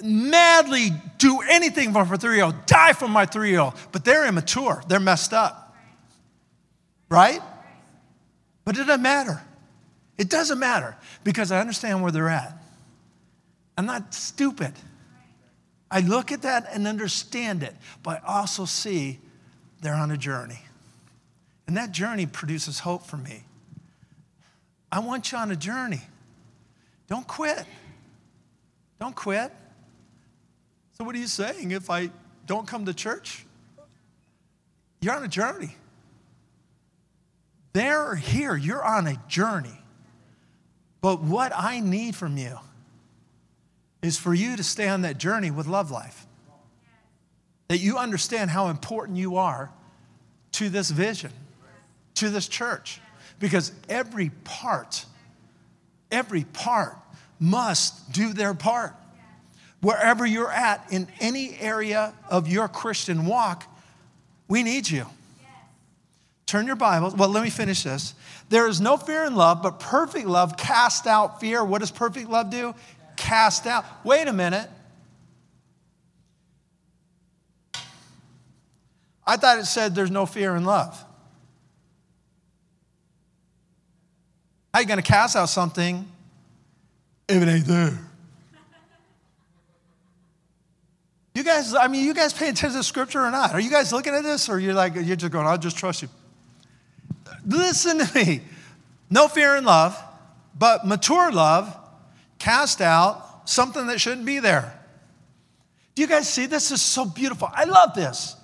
[0.01, 4.05] madly do anything for my three year old, die for my three year old, but
[4.05, 4.81] they're immature.
[4.87, 5.75] They're messed up.
[7.09, 7.41] Right?
[8.63, 9.41] But it doesn't matter.
[10.17, 12.57] It doesn't matter because I understand where they're at.
[13.77, 14.73] I'm not stupid.
[15.91, 19.19] I look at that and understand it, but I also see
[19.81, 20.59] they're on a journey.
[21.67, 23.43] And that journey produces hope for me.
[24.91, 26.01] I want you on a journey.
[27.07, 27.65] Don't quit.
[28.99, 29.51] Don't quit.
[30.93, 32.09] So, what are you saying if I
[32.45, 33.45] don't come to church?
[35.01, 35.75] You're on a journey.
[37.73, 38.55] They're here.
[38.55, 39.77] You're on a journey.
[41.01, 42.57] But what I need from you
[44.05, 46.25] is for you to stay on that journey with Love Life.
[47.69, 49.71] That you understand how important you are
[50.53, 51.31] to this vision,
[52.15, 53.01] to this church.
[53.39, 55.05] Because every part,
[56.11, 56.97] every part
[57.39, 58.95] must do their part.
[59.81, 63.65] Wherever you're at in any area of your Christian walk,
[64.47, 65.05] we need you.
[66.45, 67.15] Turn your Bibles.
[67.15, 68.13] Well, let me finish this.
[68.49, 71.65] There is no fear in love, but perfect love casts out fear.
[71.65, 72.75] What does perfect love do?
[73.25, 73.85] Cast out.
[74.03, 74.69] Wait a minute.
[79.25, 81.03] I thought it said there's no fear in love.
[84.71, 86.07] How you going to cast out something
[87.27, 87.97] if it ain't there?
[91.33, 93.53] You guys, I mean, you guys pay attention to scripture or not?
[93.53, 96.03] Are you guys looking at this or you're like, you're just going, I'll just trust
[96.03, 96.09] you?
[97.43, 98.41] Listen to me.
[99.09, 99.99] No fear in love,
[100.55, 101.75] but mature love
[102.39, 104.79] cast out something that shouldn't be there.
[105.95, 106.71] Do you guys see this?
[106.71, 107.49] is so beautiful.
[107.53, 108.35] I love this.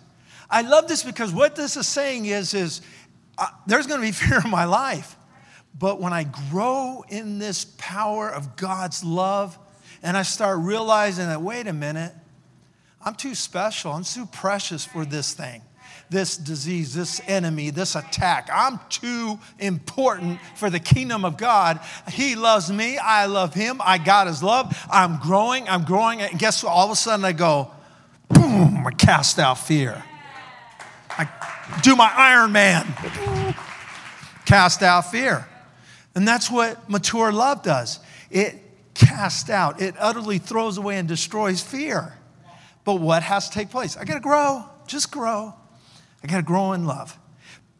[0.50, 2.82] I love this because what this is saying is, is
[3.38, 5.16] uh, there's going to be fear in my life.
[5.78, 9.58] But when I grow in this power of God's love
[10.04, 12.14] and I start realizing that, wait a minute,
[13.04, 15.62] I'm too special, I'm too precious for this thing,
[16.12, 18.49] this disease, this enemy, this attack.
[18.53, 21.80] I'm too important for the kingdom of God.
[22.12, 24.78] He loves me, I love him, I got his love.
[24.91, 26.22] I'm growing, I'm growing.
[26.22, 26.72] And guess what?
[26.72, 27.72] All of a sudden I go,
[28.28, 30.03] boom, I cast out fear.
[31.09, 31.30] I
[31.82, 32.86] do my Iron Man,
[34.45, 35.47] cast out fear.
[36.14, 37.99] And that's what mature love does.
[38.30, 38.55] It
[38.93, 42.18] casts out, it utterly throws away and destroys fear.
[42.84, 43.95] But what has to take place?
[43.95, 45.53] I got to grow, just grow.
[46.24, 47.17] I got to grow in love.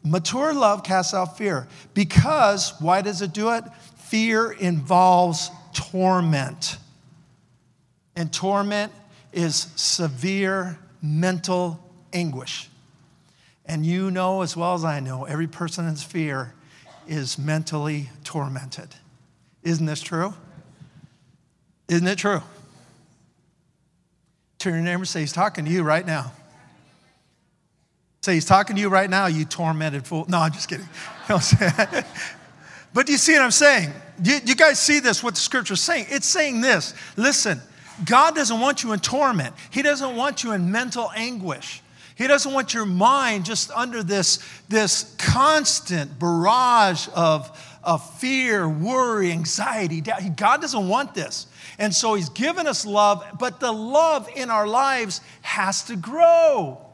[0.04, 3.64] Mature love casts out fear because why does it do it?
[3.96, 6.76] Fear involves torment.
[8.16, 8.92] And torment
[9.32, 11.80] is severe mental
[12.12, 12.68] anguish.
[13.64, 16.52] And you know as well as I know, every person in fear
[17.06, 18.88] is mentally tormented.
[19.62, 20.34] Isn't this true?
[21.88, 22.42] Isn't it true?
[24.58, 26.32] Turn your neighbor and say, He's talking to you right now.
[28.24, 30.26] Say, He's talking to you right now, you tormented fool.
[30.28, 30.88] No, I'm just kidding.
[32.94, 33.90] but do you see what I'm saying?
[34.22, 36.06] You, you guys see this, what the scripture is saying?
[36.08, 37.60] It's saying this listen,
[38.04, 41.82] God doesn't want you in torment, He doesn't want you in mental anguish.
[42.14, 49.32] He doesn't want your mind just under this, this constant barrage of, of fear, worry,
[49.32, 50.00] anxiety.
[50.00, 51.48] God doesn't want this.
[51.80, 56.91] And so He's given us love, but the love in our lives has to grow.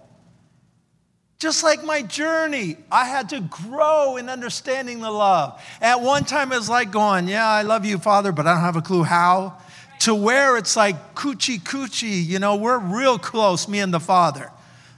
[1.38, 5.62] Just like my journey, I had to grow in understanding the love.
[5.80, 8.62] At one time, it was like going, Yeah, I love you, Father, but I don't
[8.62, 9.56] have a clue how.
[10.00, 14.50] To where it's like coochie coochie, you know, we're real close, me and the Father.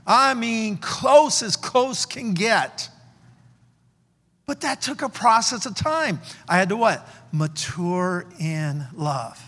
[0.06, 2.88] I mean, close as close can get.
[4.46, 6.20] But that took a process of time.
[6.48, 7.06] I had to what?
[7.32, 9.40] Mature in love.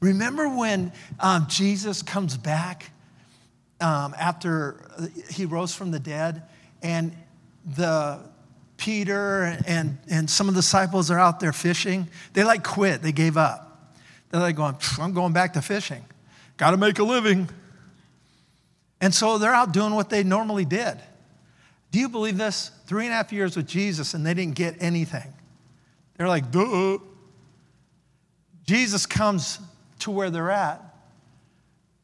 [0.00, 2.90] Remember when um, Jesus comes back
[3.80, 4.88] um, after
[5.30, 6.42] he rose from the dead
[6.82, 7.16] and
[7.76, 8.20] the
[8.76, 12.08] Peter and, and some of the disciples are out there fishing?
[12.32, 13.94] They like quit, they gave up.
[14.30, 16.04] They're like going, I'm going back to fishing.
[16.56, 17.48] Got to make a living.
[19.00, 20.98] And so they're out doing what they normally did.
[21.90, 22.70] Do you believe this?
[22.86, 25.32] Three and a half years with Jesus and they didn't get anything.
[26.16, 26.98] They're like, duh.
[28.64, 29.58] Jesus comes
[30.00, 30.89] to where they're at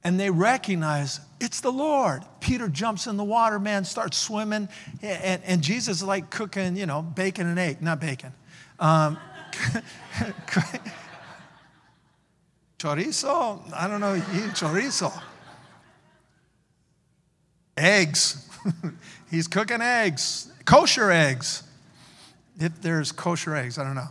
[0.06, 2.22] and they recognize it's the Lord.
[2.38, 4.68] Peter jumps in the water, man, starts swimming,
[5.02, 8.32] and, and Jesus is like cooking, you know, bacon and egg, not bacon.
[8.78, 9.18] Um,
[12.78, 13.60] chorizo?
[13.74, 14.14] I don't know,
[14.54, 15.12] chorizo.
[17.76, 18.48] Eggs.
[19.28, 21.64] He's cooking eggs, kosher eggs.
[22.60, 24.10] If there's kosher eggs, I don't know.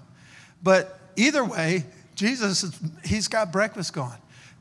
[0.62, 1.86] But either way,
[2.16, 4.18] Jesus, he's got breakfast going.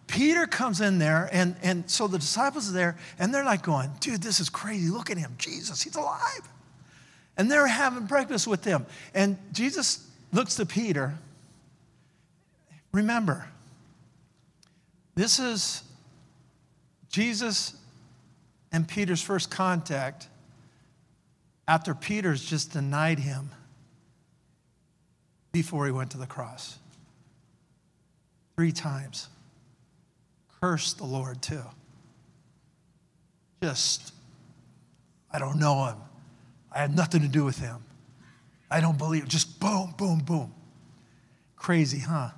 [0.07, 3.91] Peter comes in there, and, and so the disciples are there, and they're like going,
[4.01, 4.91] dude, this is crazy.
[4.91, 5.35] Look at him.
[5.39, 6.49] Jesus, he's alive.
[7.37, 8.87] And they're having breakfast with him.
[9.15, 11.15] And Jesus looks to Peter.
[12.93, 13.49] Remember,
[15.15, 15.83] this is
[17.09, 17.75] Jesus
[18.73, 20.29] and Peter's first contact
[21.67, 23.51] after Peter's just denied him
[25.51, 26.79] before he went to the cross.
[28.57, 29.29] Three times.
[30.65, 31.61] Cursed the Lord too.
[33.62, 34.15] Just,
[35.31, 35.97] I don't know him.
[36.73, 37.85] I have nothing to do with him.
[38.71, 39.29] I don't believe.
[39.29, 40.55] Just boom, boom, boom.
[41.57, 42.31] Crazy, huh?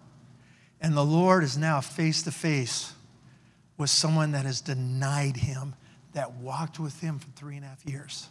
[0.80, 2.92] And the Lord is now face to face
[3.78, 5.76] with someone that has denied him
[6.12, 8.28] that walked with him for three and a half years.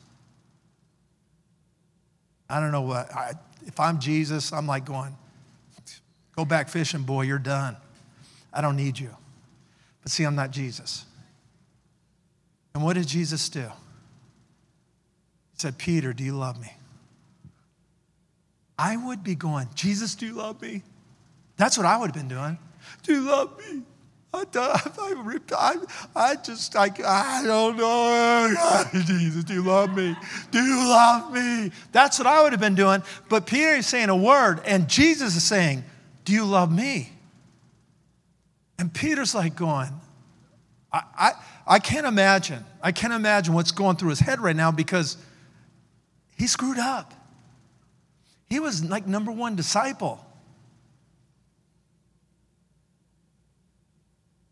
[2.50, 3.36] I don't know what, I,
[3.66, 5.16] if I'm Jesus, I'm like going,
[6.36, 7.78] go back fishing, boy, you're done.
[8.52, 9.16] I don't need you.
[10.06, 11.04] But see, I'm not Jesus.
[12.76, 13.64] And what did Jesus do?
[13.64, 16.72] He said, Peter, do you love me?
[18.78, 20.84] I would be going, Jesus, do you love me?
[21.58, 22.60] That's what I would have been doing.
[23.02, 23.82] Do you love me?
[24.32, 24.44] I,
[25.58, 25.76] I,
[26.16, 28.54] I just, I, I don't know.
[28.94, 30.16] Jesus, do you love me?
[30.52, 31.72] Do you love me?
[31.92, 33.02] That's what I would have been doing.
[33.28, 35.84] But Peter is saying a word, and Jesus is saying,
[36.26, 37.10] Do you love me?
[38.78, 39.90] And Peter's like going,
[40.92, 41.32] I, I,
[41.68, 42.64] I can't imagine.
[42.82, 45.18] I can't imagine what's going through his head right now because
[46.38, 47.14] he screwed up.
[48.48, 50.26] He was like number one disciple.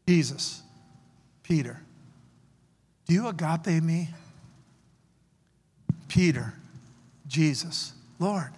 [0.07, 0.61] Jesus,
[1.43, 1.79] Peter,
[3.05, 4.09] do you agape me?
[6.07, 6.53] Peter,
[7.27, 8.51] Jesus, Lord,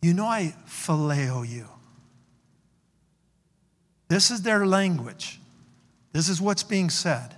[0.00, 1.68] you know I phileo you.
[4.08, 5.40] This is their language.
[6.12, 7.34] This is what's being said.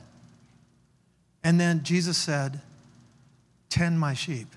[1.42, 2.60] And then Jesus said,
[3.68, 4.48] Tend my sheep.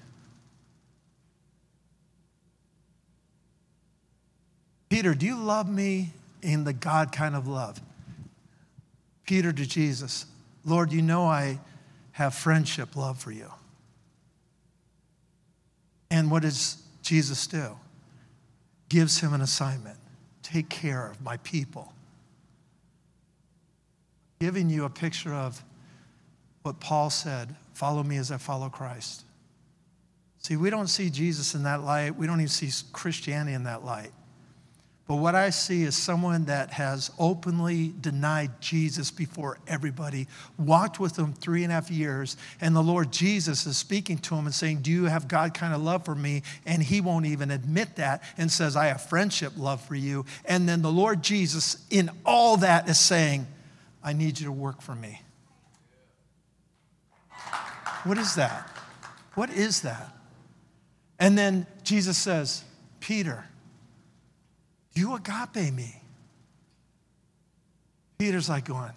[4.90, 7.80] Peter, do you love me in the God kind of love?
[9.26, 10.26] Peter to Jesus,
[10.66, 11.60] Lord, you know I
[12.14, 13.52] have friendship love for you.
[16.10, 17.78] And what does Jesus do?
[18.90, 19.98] Gives him an assignment
[20.42, 21.94] take care of my people.
[24.40, 25.62] Giving you a picture of
[26.64, 29.24] what Paul said follow me as I follow Christ.
[30.38, 32.16] See, we don't see Jesus in that light.
[32.16, 34.12] We don't even see Christianity in that light.
[35.10, 40.28] But what I see is someone that has openly denied Jesus before everybody,
[40.58, 44.36] walked with him three and a half years, and the Lord Jesus is speaking to
[44.36, 46.44] him and saying, Do you have God kind of love for me?
[46.66, 50.26] And he won't even admit that and says, I have friendship love for you.
[50.46, 53.48] And then the Lord Jesus, in all that, is saying,
[54.10, 55.22] I need you to work for me.
[58.06, 58.68] What is that?
[59.36, 60.12] What is that?
[61.20, 62.64] And then Jesus says,
[63.02, 63.46] Peter,
[64.96, 66.02] you agape me.
[68.18, 68.94] Peter's like going,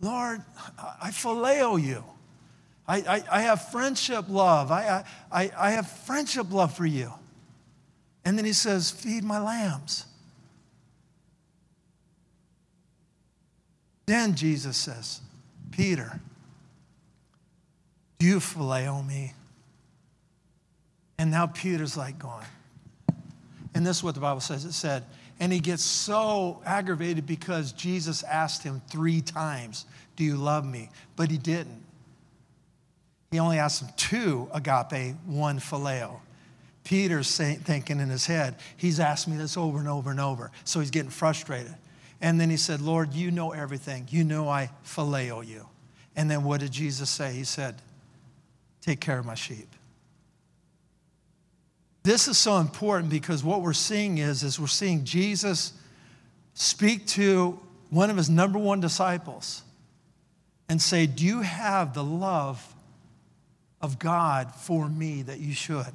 [0.00, 0.40] Lord,
[0.78, 2.02] I phileo you.
[2.88, 4.70] I, I, I have friendship love.
[4.70, 7.12] I, I, I have friendship love for you.
[8.24, 10.06] And then he says, Feed my lambs.
[14.06, 15.20] Then Jesus says,
[15.72, 16.20] Peter,
[18.18, 19.34] do you phileo me?
[21.18, 22.46] And now Peter's like going,
[23.74, 25.04] and this is what the Bible says it said,
[25.38, 29.84] and he gets so aggravated because Jesus asked him three times,
[30.14, 30.88] Do you love me?
[31.14, 31.82] But he didn't.
[33.30, 36.20] He only asked him two agape, one phileo.
[36.84, 40.52] Peter's thinking in his head, He's asked me this over and over and over.
[40.64, 41.74] So he's getting frustrated.
[42.20, 44.06] And then he said, Lord, you know everything.
[44.10, 45.66] You know I phileo you.
[46.14, 47.32] And then what did Jesus say?
[47.32, 47.76] He said,
[48.80, 49.68] Take care of my sheep.
[52.04, 55.72] This is so important because what we're seeing is, is we're seeing Jesus
[56.54, 57.58] speak to
[57.90, 59.62] one of his number one disciples
[60.68, 62.74] and say, Do you have the love
[63.80, 65.92] of God for me that you should?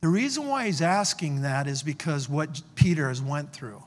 [0.00, 3.82] The reason why he's asking that is because what Peter has went through.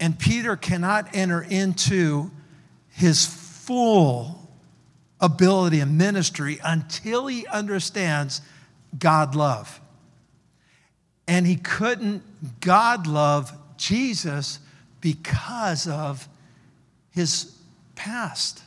[0.00, 2.30] And Peter cannot enter into
[2.88, 4.50] his full
[5.20, 8.40] ability and ministry until he understands
[8.98, 9.80] God love.
[11.26, 12.22] And he couldn't
[12.60, 14.58] God love Jesus
[15.00, 16.28] because of
[17.10, 17.56] his
[17.94, 18.62] past.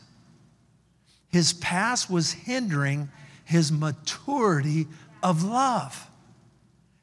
[1.29, 3.09] His past was hindering
[3.45, 4.87] his maturity
[5.21, 6.09] of love.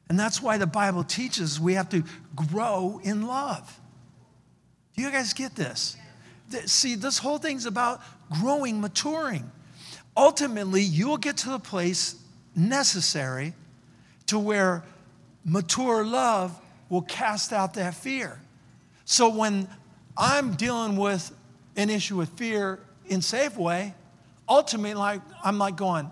[0.09, 2.03] And that's why the Bible teaches we have to
[2.35, 3.79] grow in love.
[4.95, 5.97] Do you guys get this?
[6.65, 8.01] See, this whole thing's about
[8.41, 9.49] growing, maturing.
[10.15, 12.15] Ultimately, you'll get to the place
[12.55, 13.53] necessary
[14.27, 14.83] to where
[15.43, 16.57] mature love
[16.89, 18.39] will cast out that fear.
[19.03, 19.67] So when
[20.17, 21.31] I'm dealing with
[21.75, 23.93] an issue with fear in Safeway,
[24.47, 26.09] ultimately like I'm like going,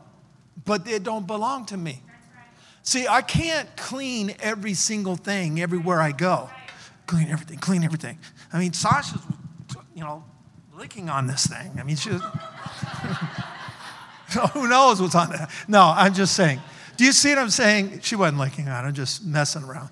[0.66, 2.02] but it don't belong to me.
[2.84, 6.50] See, I can't clean every single thing everywhere I go.
[7.08, 8.20] Clean everything, clean everything.
[8.54, 9.22] I mean, Sasha's,
[9.96, 10.24] you know,
[10.78, 11.72] licking on this thing.
[11.80, 12.22] I mean, she's.
[14.54, 15.50] Who knows what's on that?
[15.68, 16.60] No, I'm just saying.
[16.98, 18.02] Do you see what I'm saying?
[18.02, 19.90] She wasn't licking on it, I'm just messing around.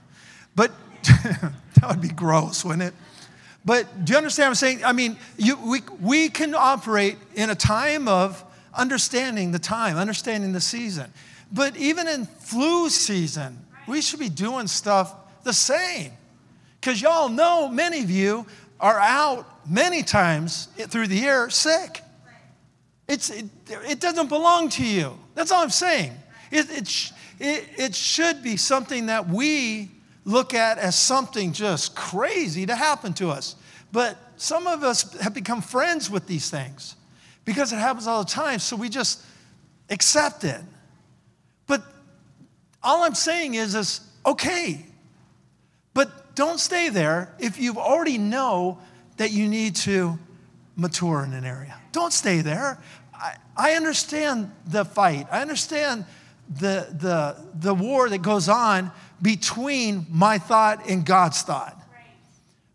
[0.56, 0.72] But
[1.04, 2.94] that would be gross, wouldn't it?
[3.64, 4.84] But do you understand what I'm saying?
[4.84, 8.44] I mean, you, we, we can operate in a time of
[8.74, 11.12] understanding the time, understanding the season.
[11.52, 16.12] But even in flu season, we should be doing stuff the same.
[16.82, 18.48] Because y'all know many of you
[18.80, 22.02] are out many times through the year sick.
[23.08, 25.18] It's, it, it doesn't belong to you.
[25.36, 26.14] That's all I'm saying.
[26.50, 29.92] It, it, it, it should be something that we
[30.26, 33.56] look at as something just crazy to happen to us.
[33.92, 36.96] But some of us have become friends with these things
[37.46, 39.22] because it happens all the time, so we just
[39.90, 40.62] accept it.
[41.68, 41.84] But
[42.82, 44.86] all I'm saying is, is okay,
[46.36, 48.80] don't stay there if you already know
[49.18, 50.18] that you need to
[50.76, 51.78] mature in an area.
[51.92, 52.80] Don't stay there.
[53.14, 55.28] I, I understand the fight.
[55.32, 56.06] I understand
[56.50, 61.78] the, the, the war that goes on between my thought and God's thought.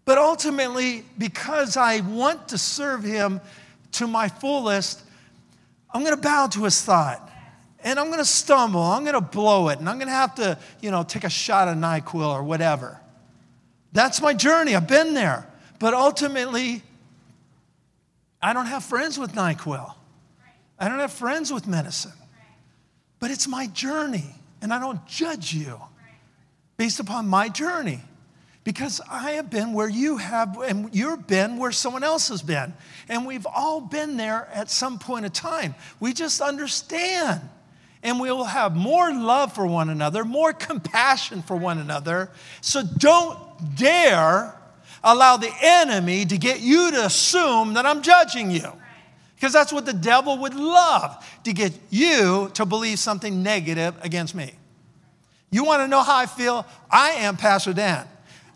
[0.05, 3.41] But ultimately, because I want to serve Him
[3.93, 5.03] to my fullest,
[5.93, 7.29] I'm going to bow to His thought.
[7.83, 8.81] And I'm going to stumble.
[8.81, 9.79] I'm going to blow it.
[9.79, 13.01] And I'm going to have to, you know, take a shot of NyQuil or whatever.
[13.97, 14.77] That's my journey.
[14.77, 15.47] I've been there.
[15.79, 16.83] But ultimately,
[18.43, 19.91] I don't have friends with NyQuil.
[20.79, 22.13] I don't have friends with medicine.
[23.21, 25.81] But it's my journey, and I don't judge you
[26.77, 28.03] based upon my journey
[28.65, 32.75] because I have been where you have, and you've been where someone else has been.
[33.09, 35.75] And we've all been there at some point in time.
[36.01, 37.41] We just understand.
[38.03, 42.31] And we will have more love for one another, more compassion for one another.
[42.61, 44.55] So don't dare
[45.03, 48.67] allow the enemy to get you to assume that I'm judging you.
[49.35, 54.35] Because that's what the devil would love to get you to believe something negative against
[54.35, 54.53] me.
[55.51, 56.67] You want to know how I feel?
[56.91, 58.07] I am Pastor Dan.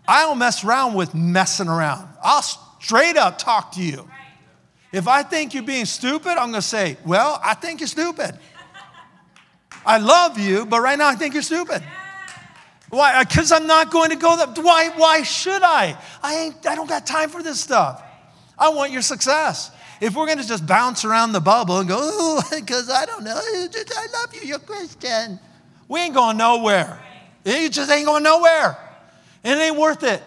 [0.08, 2.08] I don't mess around with messing around.
[2.22, 4.08] I'll straight up talk to you.
[4.92, 8.36] If I think you're being stupid, I'm going to say, Well, I think you're stupid.
[9.86, 11.82] I love you, but right now I think you're stupid.
[12.90, 13.14] Why?
[13.14, 14.58] Uh, because I'm not going to go that.
[14.58, 15.96] Why, why should I?
[16.22, 18.02] I, ain't, I don't got time for this stuff.
[18.58, 19.70] I want your success.
[20.00, 23.36] If we're going to just bounce around the bubble and go, because I don't know,
[23.36, 25.38] I love you, you're Christian.
[25.88, 27.00] We ain't going nowhere.
[27.44, 28.76] It just ain't going nowhere.
[29.44, 30.22] And It ain't worth it.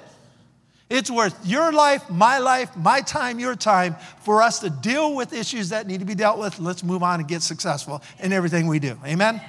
[0.90, 5.34] It's worth your life, my life, my time, your time for us to deal with
[5.34, 6.60] issues that need to be dealt with.
[6.60, 8.98] Let's move on and get successful in everything we do.
[9.06, 9.42] Amen?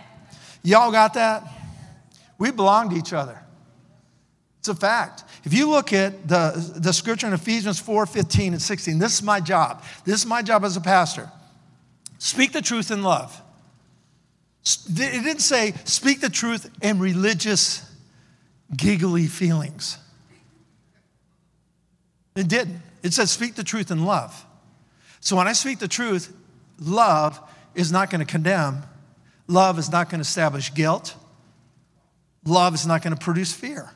[0.62, 1.46] Y'all got that?
[2.38, 3.40] We belong to each other.
[4.58, 5.24] It's a fact.
[5.44, 9.22] If you look at the, the scripture in Ephesians 4 15 and 16, this is
[9.22, 9.82] my job.
[10.04, 11.30] This is my job as a pastor.
[12.18, 13.42] Speak the truth in love.
[14.64, 17.86] It didn't say speak the truth in religious,
[18.74, 19.98] giggly feelings.
[22.34, 22.80] It didn't.
[23.02, 24.46] It said speak the truth in love.
[25.20, 26.34] So when I speak the truth,
[26.80, 27.38] love
[27.74, 28.82] is not going to condemn,
[29.46, 31.14] love is not going to establish guilt,
[32.44, 33.90] love is not going to produce fear.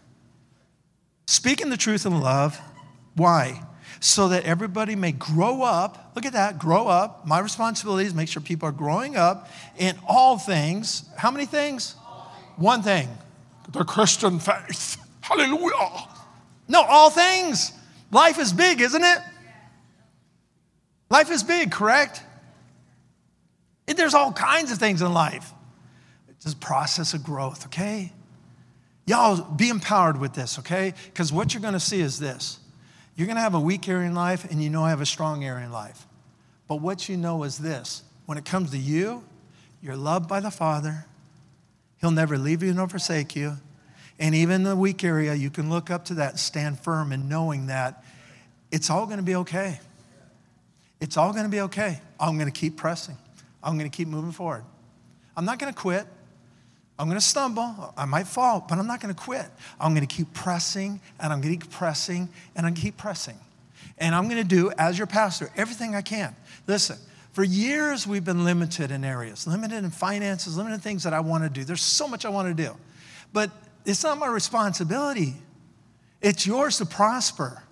[1.27, 2.59] Speaking the truth in love,
[3.15, 3.63] why?
[4.01, 6.13] So that everybody may grow up.
[6.15, 7.27] Look at that, grow up.
[7.27, 11.09] My responsibility is make sure people are growing up in all things.
[11.17, 11.95] How many things?
[12.57, 13.09] One thing
[13.71, 14.97] the Christian faith.
[15.21, 16.09] Hallelujah.
[16.69, 17.73] No, all things.
[18.11, 19.19] Life is big, isn't it?
[21.11, 22.23] Life is big, correct?
[23.87, 25.53] There's all kinds of things in life.
[26.29, 28.13] It's a process of growth, okay?
[29.09, 30.93] Y'all be empowered with this, okay?
[31.07, 32.61] Because what you're gonna see is this
[33.17, 35.43] you're gonna have a weak area in life, and you know I have a strong
[35.45, 36.07] area in life.
[36.67, 39.25] But what you know is this when it comes to you,
[39.81, 41.07] you're loved by the Father,
[42.03, 43.57] He'll never leave you nor forsake you.
[44.19, 47.11] And even in the weak area, you can look up to that and stand firm
[47.11, 48.05] in knowing that
[48.71, 49.81] it's all gonna be okay.
[51.01, 51.99] It's all gonna be okay.
[52.21, 53.17] I'm gonna keep pressing,
[53.63, 54.65] I'm gonna keep moving forward.
[55.35, 56.07] I'm not gonna quit.
[56.99, 57.95] I'm going to stumble.
[57.97, 59.47] I might fall, but I'm not going to quit.
[59.81, 62.81] I'm going to keep pressing and I'm going to keep pressing and I'm going to
[62.81, 63.37] keep pressing.
[63.99, 66.35] And I'm going to do, as your pastor, everything I can.
[66.67, 66.99] Listen,
[67.33, 71.21] for years we've been limited in areas, limited in finances, limited in things that I
[71.21, 71.65] want to do.
[71.65, 72.77] There's so much I want to do.
[73.33, 73.51] But
[73.85, 75.35] it's not my responsibility,
[76.21, 77.63] it's yours to prosper.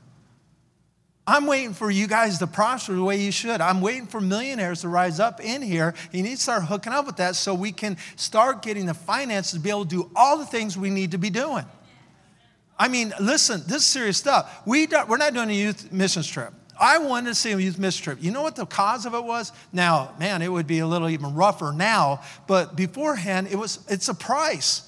[1.28, 3.60] I'm waiting for you guys to prosper the way you should.
[3.60, 5.94] I'm waiting for millionaires to rise up in here.
[6.12, 9.52] You need to start hooking up with that so we can start getting the finances
[9.54, 11.64] to be able to do all the things we need to be doing.
[12.78, 14.62] I mean, listen, this is serious stuff.
[14.66, 16.52] We we're not doing a youth missions trip.
[16.78, 18.18] I wanted to see a youth mission trip.
[18.20, 19.50] You know what the cause of it was?
[19.72, 24.08] Now, man, it would be a little even rougher now, but beforehand, it was it's
[24.08, 24.82] a price.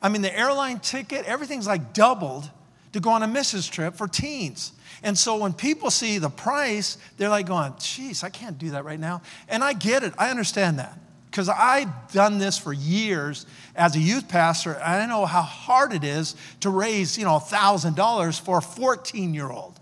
[0.00, 2.48] I mean, the airline ticket, everything's like doubled
[2.92, 4.72] to go on a missions trip for teens.
[5.02, 8.84] And so when people see the price, they're like going, geez, I can't do that
[8.84, 9.22] right now.
[9.48, 10.98] And I get it, I understand that.
[11.30, 15.92] Because I've done this for years as a youth pastor, and I know how hard
[15.92, 19.80] it is to raise, you know, $1,000 for a 14 year old.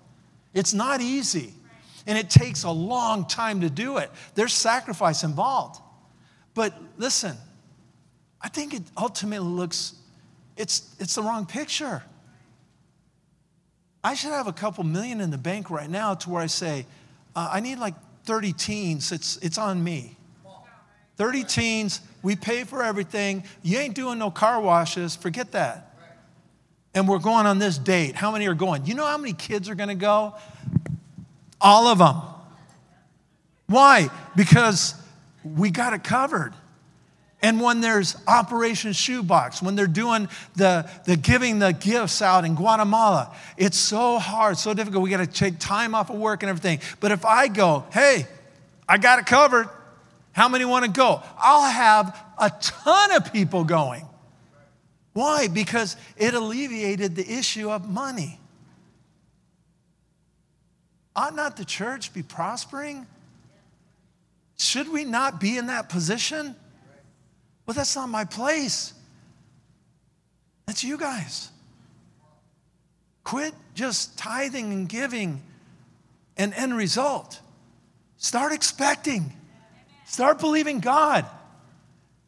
[0.54, 1.52] It's not easy.
[2.06, 4.10] And it takes a long time to do it.
[4.34, 5.80] There's sacrifice involved.
[6.54, 7.36] But listen,
[8.40, 9.94] I think it ultimately looks,
[10.56, 12.02] it's, it's the wrong picture.
[14.05, 16.86] I should have a couple million in the bank right now to where I say,
[17.36, 17.94] uh, I need like
[18.24, 19.12] 30 teens.
[19.12, 20.16] It's, it's on me.
[21.16, 23.44] 30 teens, we pay for everything.
[23.62, 25.94] You ain't doing no car washes, forget that.
[26.94, 28.16] And we're going on this date.
[28.16, 28.86] How many are going?
[28.86, 30.34] You know how many kids are gonna go?
[31.61, 32.16] All of them.
[33.66, 34.09] Why?
[34.36, 34.94] Because
[35.44, 36.53] we got it covered.
[37.43, 42.55] And when there's Operation Shoebox, when they're doing the, the giving the gifts out in
[42.55, 45.03] Guatemala, it's so hard, so difficult.
[45.03, 46.78] We got to take time off of work and everything.
[47.01, 48.28] But if I go, hey,
[48.88, 49.68] I got it covered,
[50.30, 51.20] how many want to go?
[51.36, 54.07] I'll have a ton of people going.
[55.12, 55.49] Why?
[55.49, 58.38] Because it alleviated the issue of money.
[61.14, 63.07] Ought not the church be prospering?
[64.59, 66.55] Should we not be in that position?
[67.66, 68.94] But that's not my place.
[70.66, 71.50] That's you guys.
[73.24, 75.42] Quit just tithing and giving
[76.36, 77.40] and end result.
[78.16, 79.32] Start expecting.
[80.06, 81.26] Start believing God.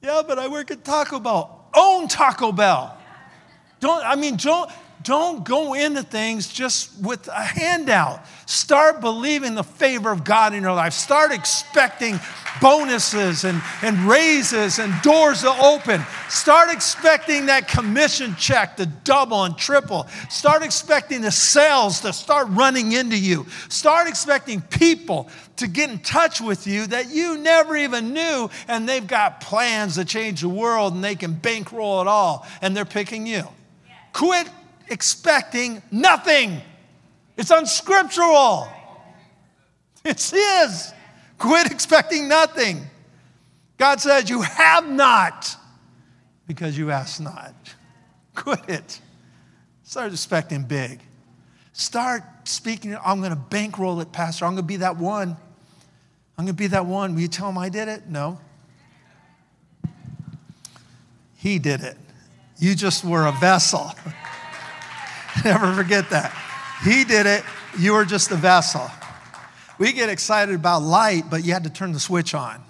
[0.03, 1.69] Yeah, but I work at Taco Bell.
[1.75, 2.97] Own Taco Bell.
[3.81, 4.71] Don't, I mean, don't,
[5.05, 8.25] don't go into things just with a handout.
[8.47, 10.95] Start believing the favor of God in your life.
[10.95, 12.19] Start expecting
[12.61, 16.03] bonuses and, and raises and doors to open.
[16.31, 20.07] Start expecting that commission check to double and triple.
[20.31, 23.47] Start expecting the sales to start running into you.
[23.69, 28.89] Start expecting people to get in touch with you that you never even knew, and
[28.89, 32.87] they've got plans to change the world and they can bankroll it all, and they're
[32.87, 33.47] picking you.
[34.15, 34.49] Quit
[34.89, 36.61] expecting nothing.
[37.37, 38.69] It's unscriptural.
[40.05, 40.93] It's His.
[41.39, 42.83] Quit expecting nothing.
[43.77, 45.57] God says, You have not
[46.47, 47.55] because you ask not.
[48.35, 49.01] Quit it.
[49.83, 51.01] Start expecting big.
[51.73, 52.97] Start speaking.
[53.05, 54.45] I'm going to bankroll it, Pastor.
[54.45, 55.37] I'm going to be that one.
[56.37, 57.15] I'm going to be that one.
[57.15, 58.09] Will you tell him I did it?
[58.09, 58.41] No.
[61.37, 61.97] He did it.
[62.59, 63.93] You just were a vessel.
[65.45, 66.33] Never forget that.
[66.85, 67.43] He did it,
[67.79, 68.91] you were just a vessel.
[69.79, 72.63] We get excited about light, but you had to turn the switch on.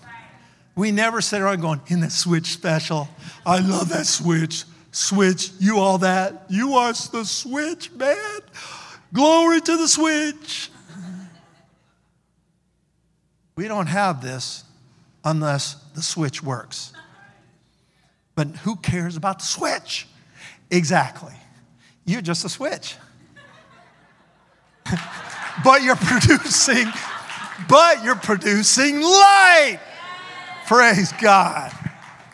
[0.76, 3.08] We never sit around going, in the switch special.
[3.46, 4.64] I love that switch.
[4.90, 6.46] Switch, you all that.
[6.48, 8.40] You are the switch, man.
[9.12, 10.70] Glory to the switch.
[13.56, 14.64] We don't have this
[15.24, 16.92] unless the switch works.
[18.34, 20.08] But who cares about the switch?
[20.70, 21.34] Exactly.
[22.05, 22.96] You're just a switch.
[25.64, 26.86] but you're producing,
[27.68, 29.80] but you're producing light.
[30.66, 31.72] Praise God.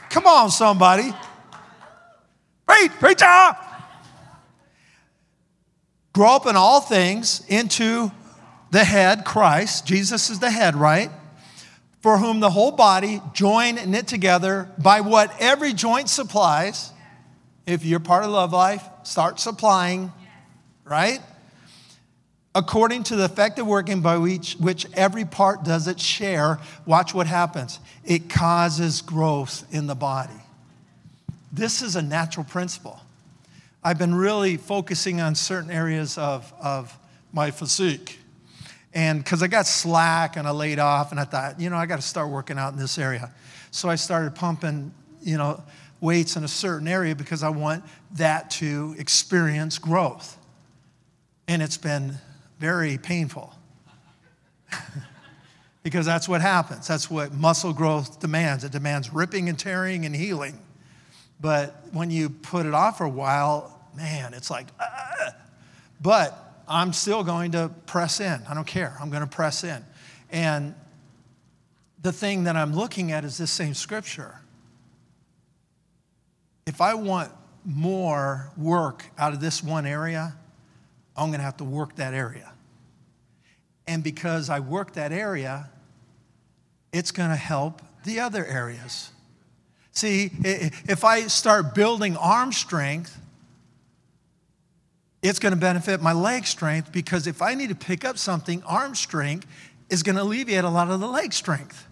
[0.08, 1.12] Come on, somebody.
[2.66, 3.56] Preach, job.
[6.12, 8.10] Grow up in all things into
[8.70, 9.86] the head, Christ.
[9.86, 11.10] Jesus is the head, right?
[12.00, 16.89] For whom the whole body, joined and knit together by what every joint supplies,
[17.70, 20.12] if you're part of love life, start supplying,
[20.84, 21.20] right?
[22.54, 27.28] According to the effective working by which, which every part does its share, watch what
[27.28, 27.78] happens.
[28.04, 30.34] It causes growth in the body.
[31.52, 33.00] This is a natural principle.
[33.82, 36.96] I've been really focusing on certain areas of, of
[37.32, 38.18] my physique.
[38.92, 41.86] And because I got slack and I laid off, and I thought, you know, I
[41.86, 43.32] got to start working out in this area.
[43.70, 44.92] So I started pumping,
[45.22, 45.62] you know,
[46.00, 50.38] weights in a certain area because I want that to experience growth.
[51.48, 52.14] And it's been
[52.58, 53.54] very painful
[55.82, 56.86] because that's what happens.
[56.86, 58.64] That's what muscle growth demands.
[58.64, 60.58] It demands ripping and tearing and healing.
[61.40, 65.34] But when you put it off for a while, man, it's like, ah.
[66.00, 68.42] but I'm still going to press in.
[68.48, 68.96] I don't care.
[69.00, 69.84] I'm going to press in.
[70.30, 70.74] And
[72.02, 74.36] the thing that I'm looking at is this same scripture
[76.70, 77.32] if I want
[77.64, 80.36] more work out of this one area,
[81.16, 82.52] I'm going to have to work that area.
[83.88, 85.68] And because I work that area,
[86.92, 89.10] it's going to help the other areas.
[89.90, 93.18] See, if I start building arm strength,
[95.22, 98.62] it's going to benefit my leg strength because if I need to pick up something,
[98.62, 99.44] arm strength
[99.88, 101.88] is going to alleviate a lot of the leg strength.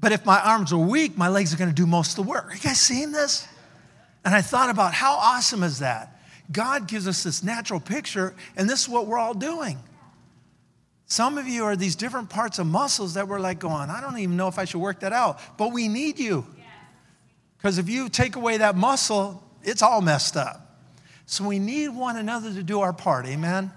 [0.00, 2.28] But if my arms are weak, my legs are going to do most of the
[2.28, 2.50] work.
[2.50, 3.46] Are you guys seeing this?
[4.26, 6.20] And I thought about how awesome is that?
[6.50, 9.78] God gives us this natural picture, and this is what we're all doing.
[11.06, 14.18] Some of you are these different parts of muscles that we're like going, I don't
[14.18, 16.44] even know if I should work that out, but we need you.
[17.56, 20.76] Because if you take away that muscle, it's all messed up.
[21.26, 23.70] So we need one another to do our part, amen?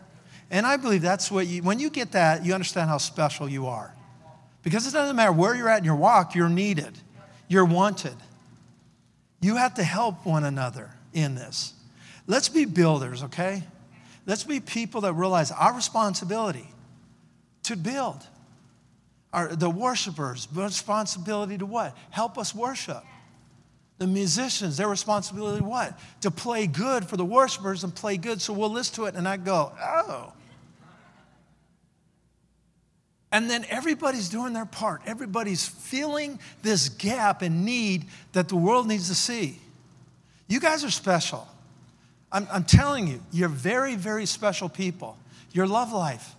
[0.49, 3.67] And I believe that's what you, when you get that, you understand how special you
[3.67, 3.93] are.
[4.63, 6.97] Because it doesn't matter where you're at in your walk, you're needed,
[7.47, 8.15] you're wanted.
[9.41, 11.73] You have to help one another in this.
[12.27, 13.63] Let's be builders, okay?
[14.25, 16.69] Let's be people that realize our responsibility
[17.63, 18.21] to build.
[19.31, 21.95] Our, the worshipers, responsibility to what?
[22.09, 23.03] Help us worship.
[23.97, 25.97] The musicians, their responsibility what?
[26.21, 29.27] To play good for the worshipers and play good so we'll listen to it and
[29.27, 30.33] I go, oh.
[33.31, 35.01] And then everybody's doing their part.
[35.05, 39.59] Everybody's filling this gap and need that the world needs to see.
[40.47, 41.47] You guys are special.
[42.31, 45.17] I'm, I'm telling you, you're very, very special people.
[45.51, 46.35] Your love life.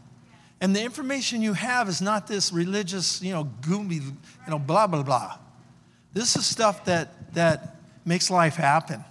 [0.60, 4.12] And the information you have is not this religious, you know, goomy, you
[4.48, 5.38] know, blah, blah, blah.
[6.12, 9.02] This is stuff that, that makes life happen.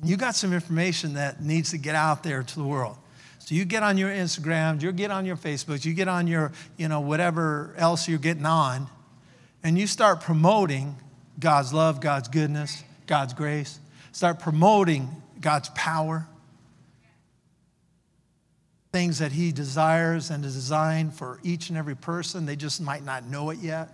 [0.00, 2.96] And you got some information that needs to get out there to the world.
[3.44, 6.50] So you get on your Instagram, you get on your Facebook, you get on your,
[6.78, 8.86] you know, whatever else you're getting on,
[9.62, 10.96] and you start promoting
[11.38, 13.78] God's love, God's goodness, God's grace.
[14.12, 15.10] Start promoting
[15.42, 16.26] God's power.
[18.92, 22.46] things that He desires and is designed for each and every person.
[22.46, 23.88] They just might not know it yet.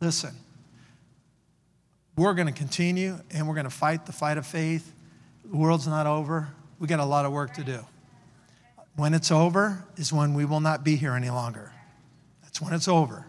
[0.00, 0.34] Listen,
[2.16, 4.92] we're going to continue and we're going to fight the fight of faith.
[5.48, 6.48] The world's not over.
[6.80, 7.86] We got a lot of work to do.
[8.96, 11.72] When it's over is when we will not be here any longer.
[12.42, 13.26] That's when it's over.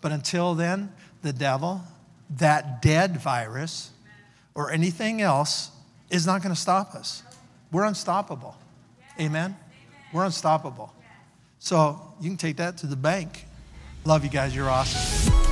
[0.00, 0.92] But until then,
[1.22, 1.82] the devil,
[2.38, 3.90] that dead virus,
[4.54, 5.70] or anything else
[6.10, 7.22] is not going to stop us.
[7.70, 8.56] We're unstoppable.
[9.20, 9.56] Amen?
[10.12, 10.92] We're unstoppable.
[11.58, 13.46] So you can take that to the bank.
[14.04, 14.54] Love you guys.
[14.54, 15.51] You're awesome.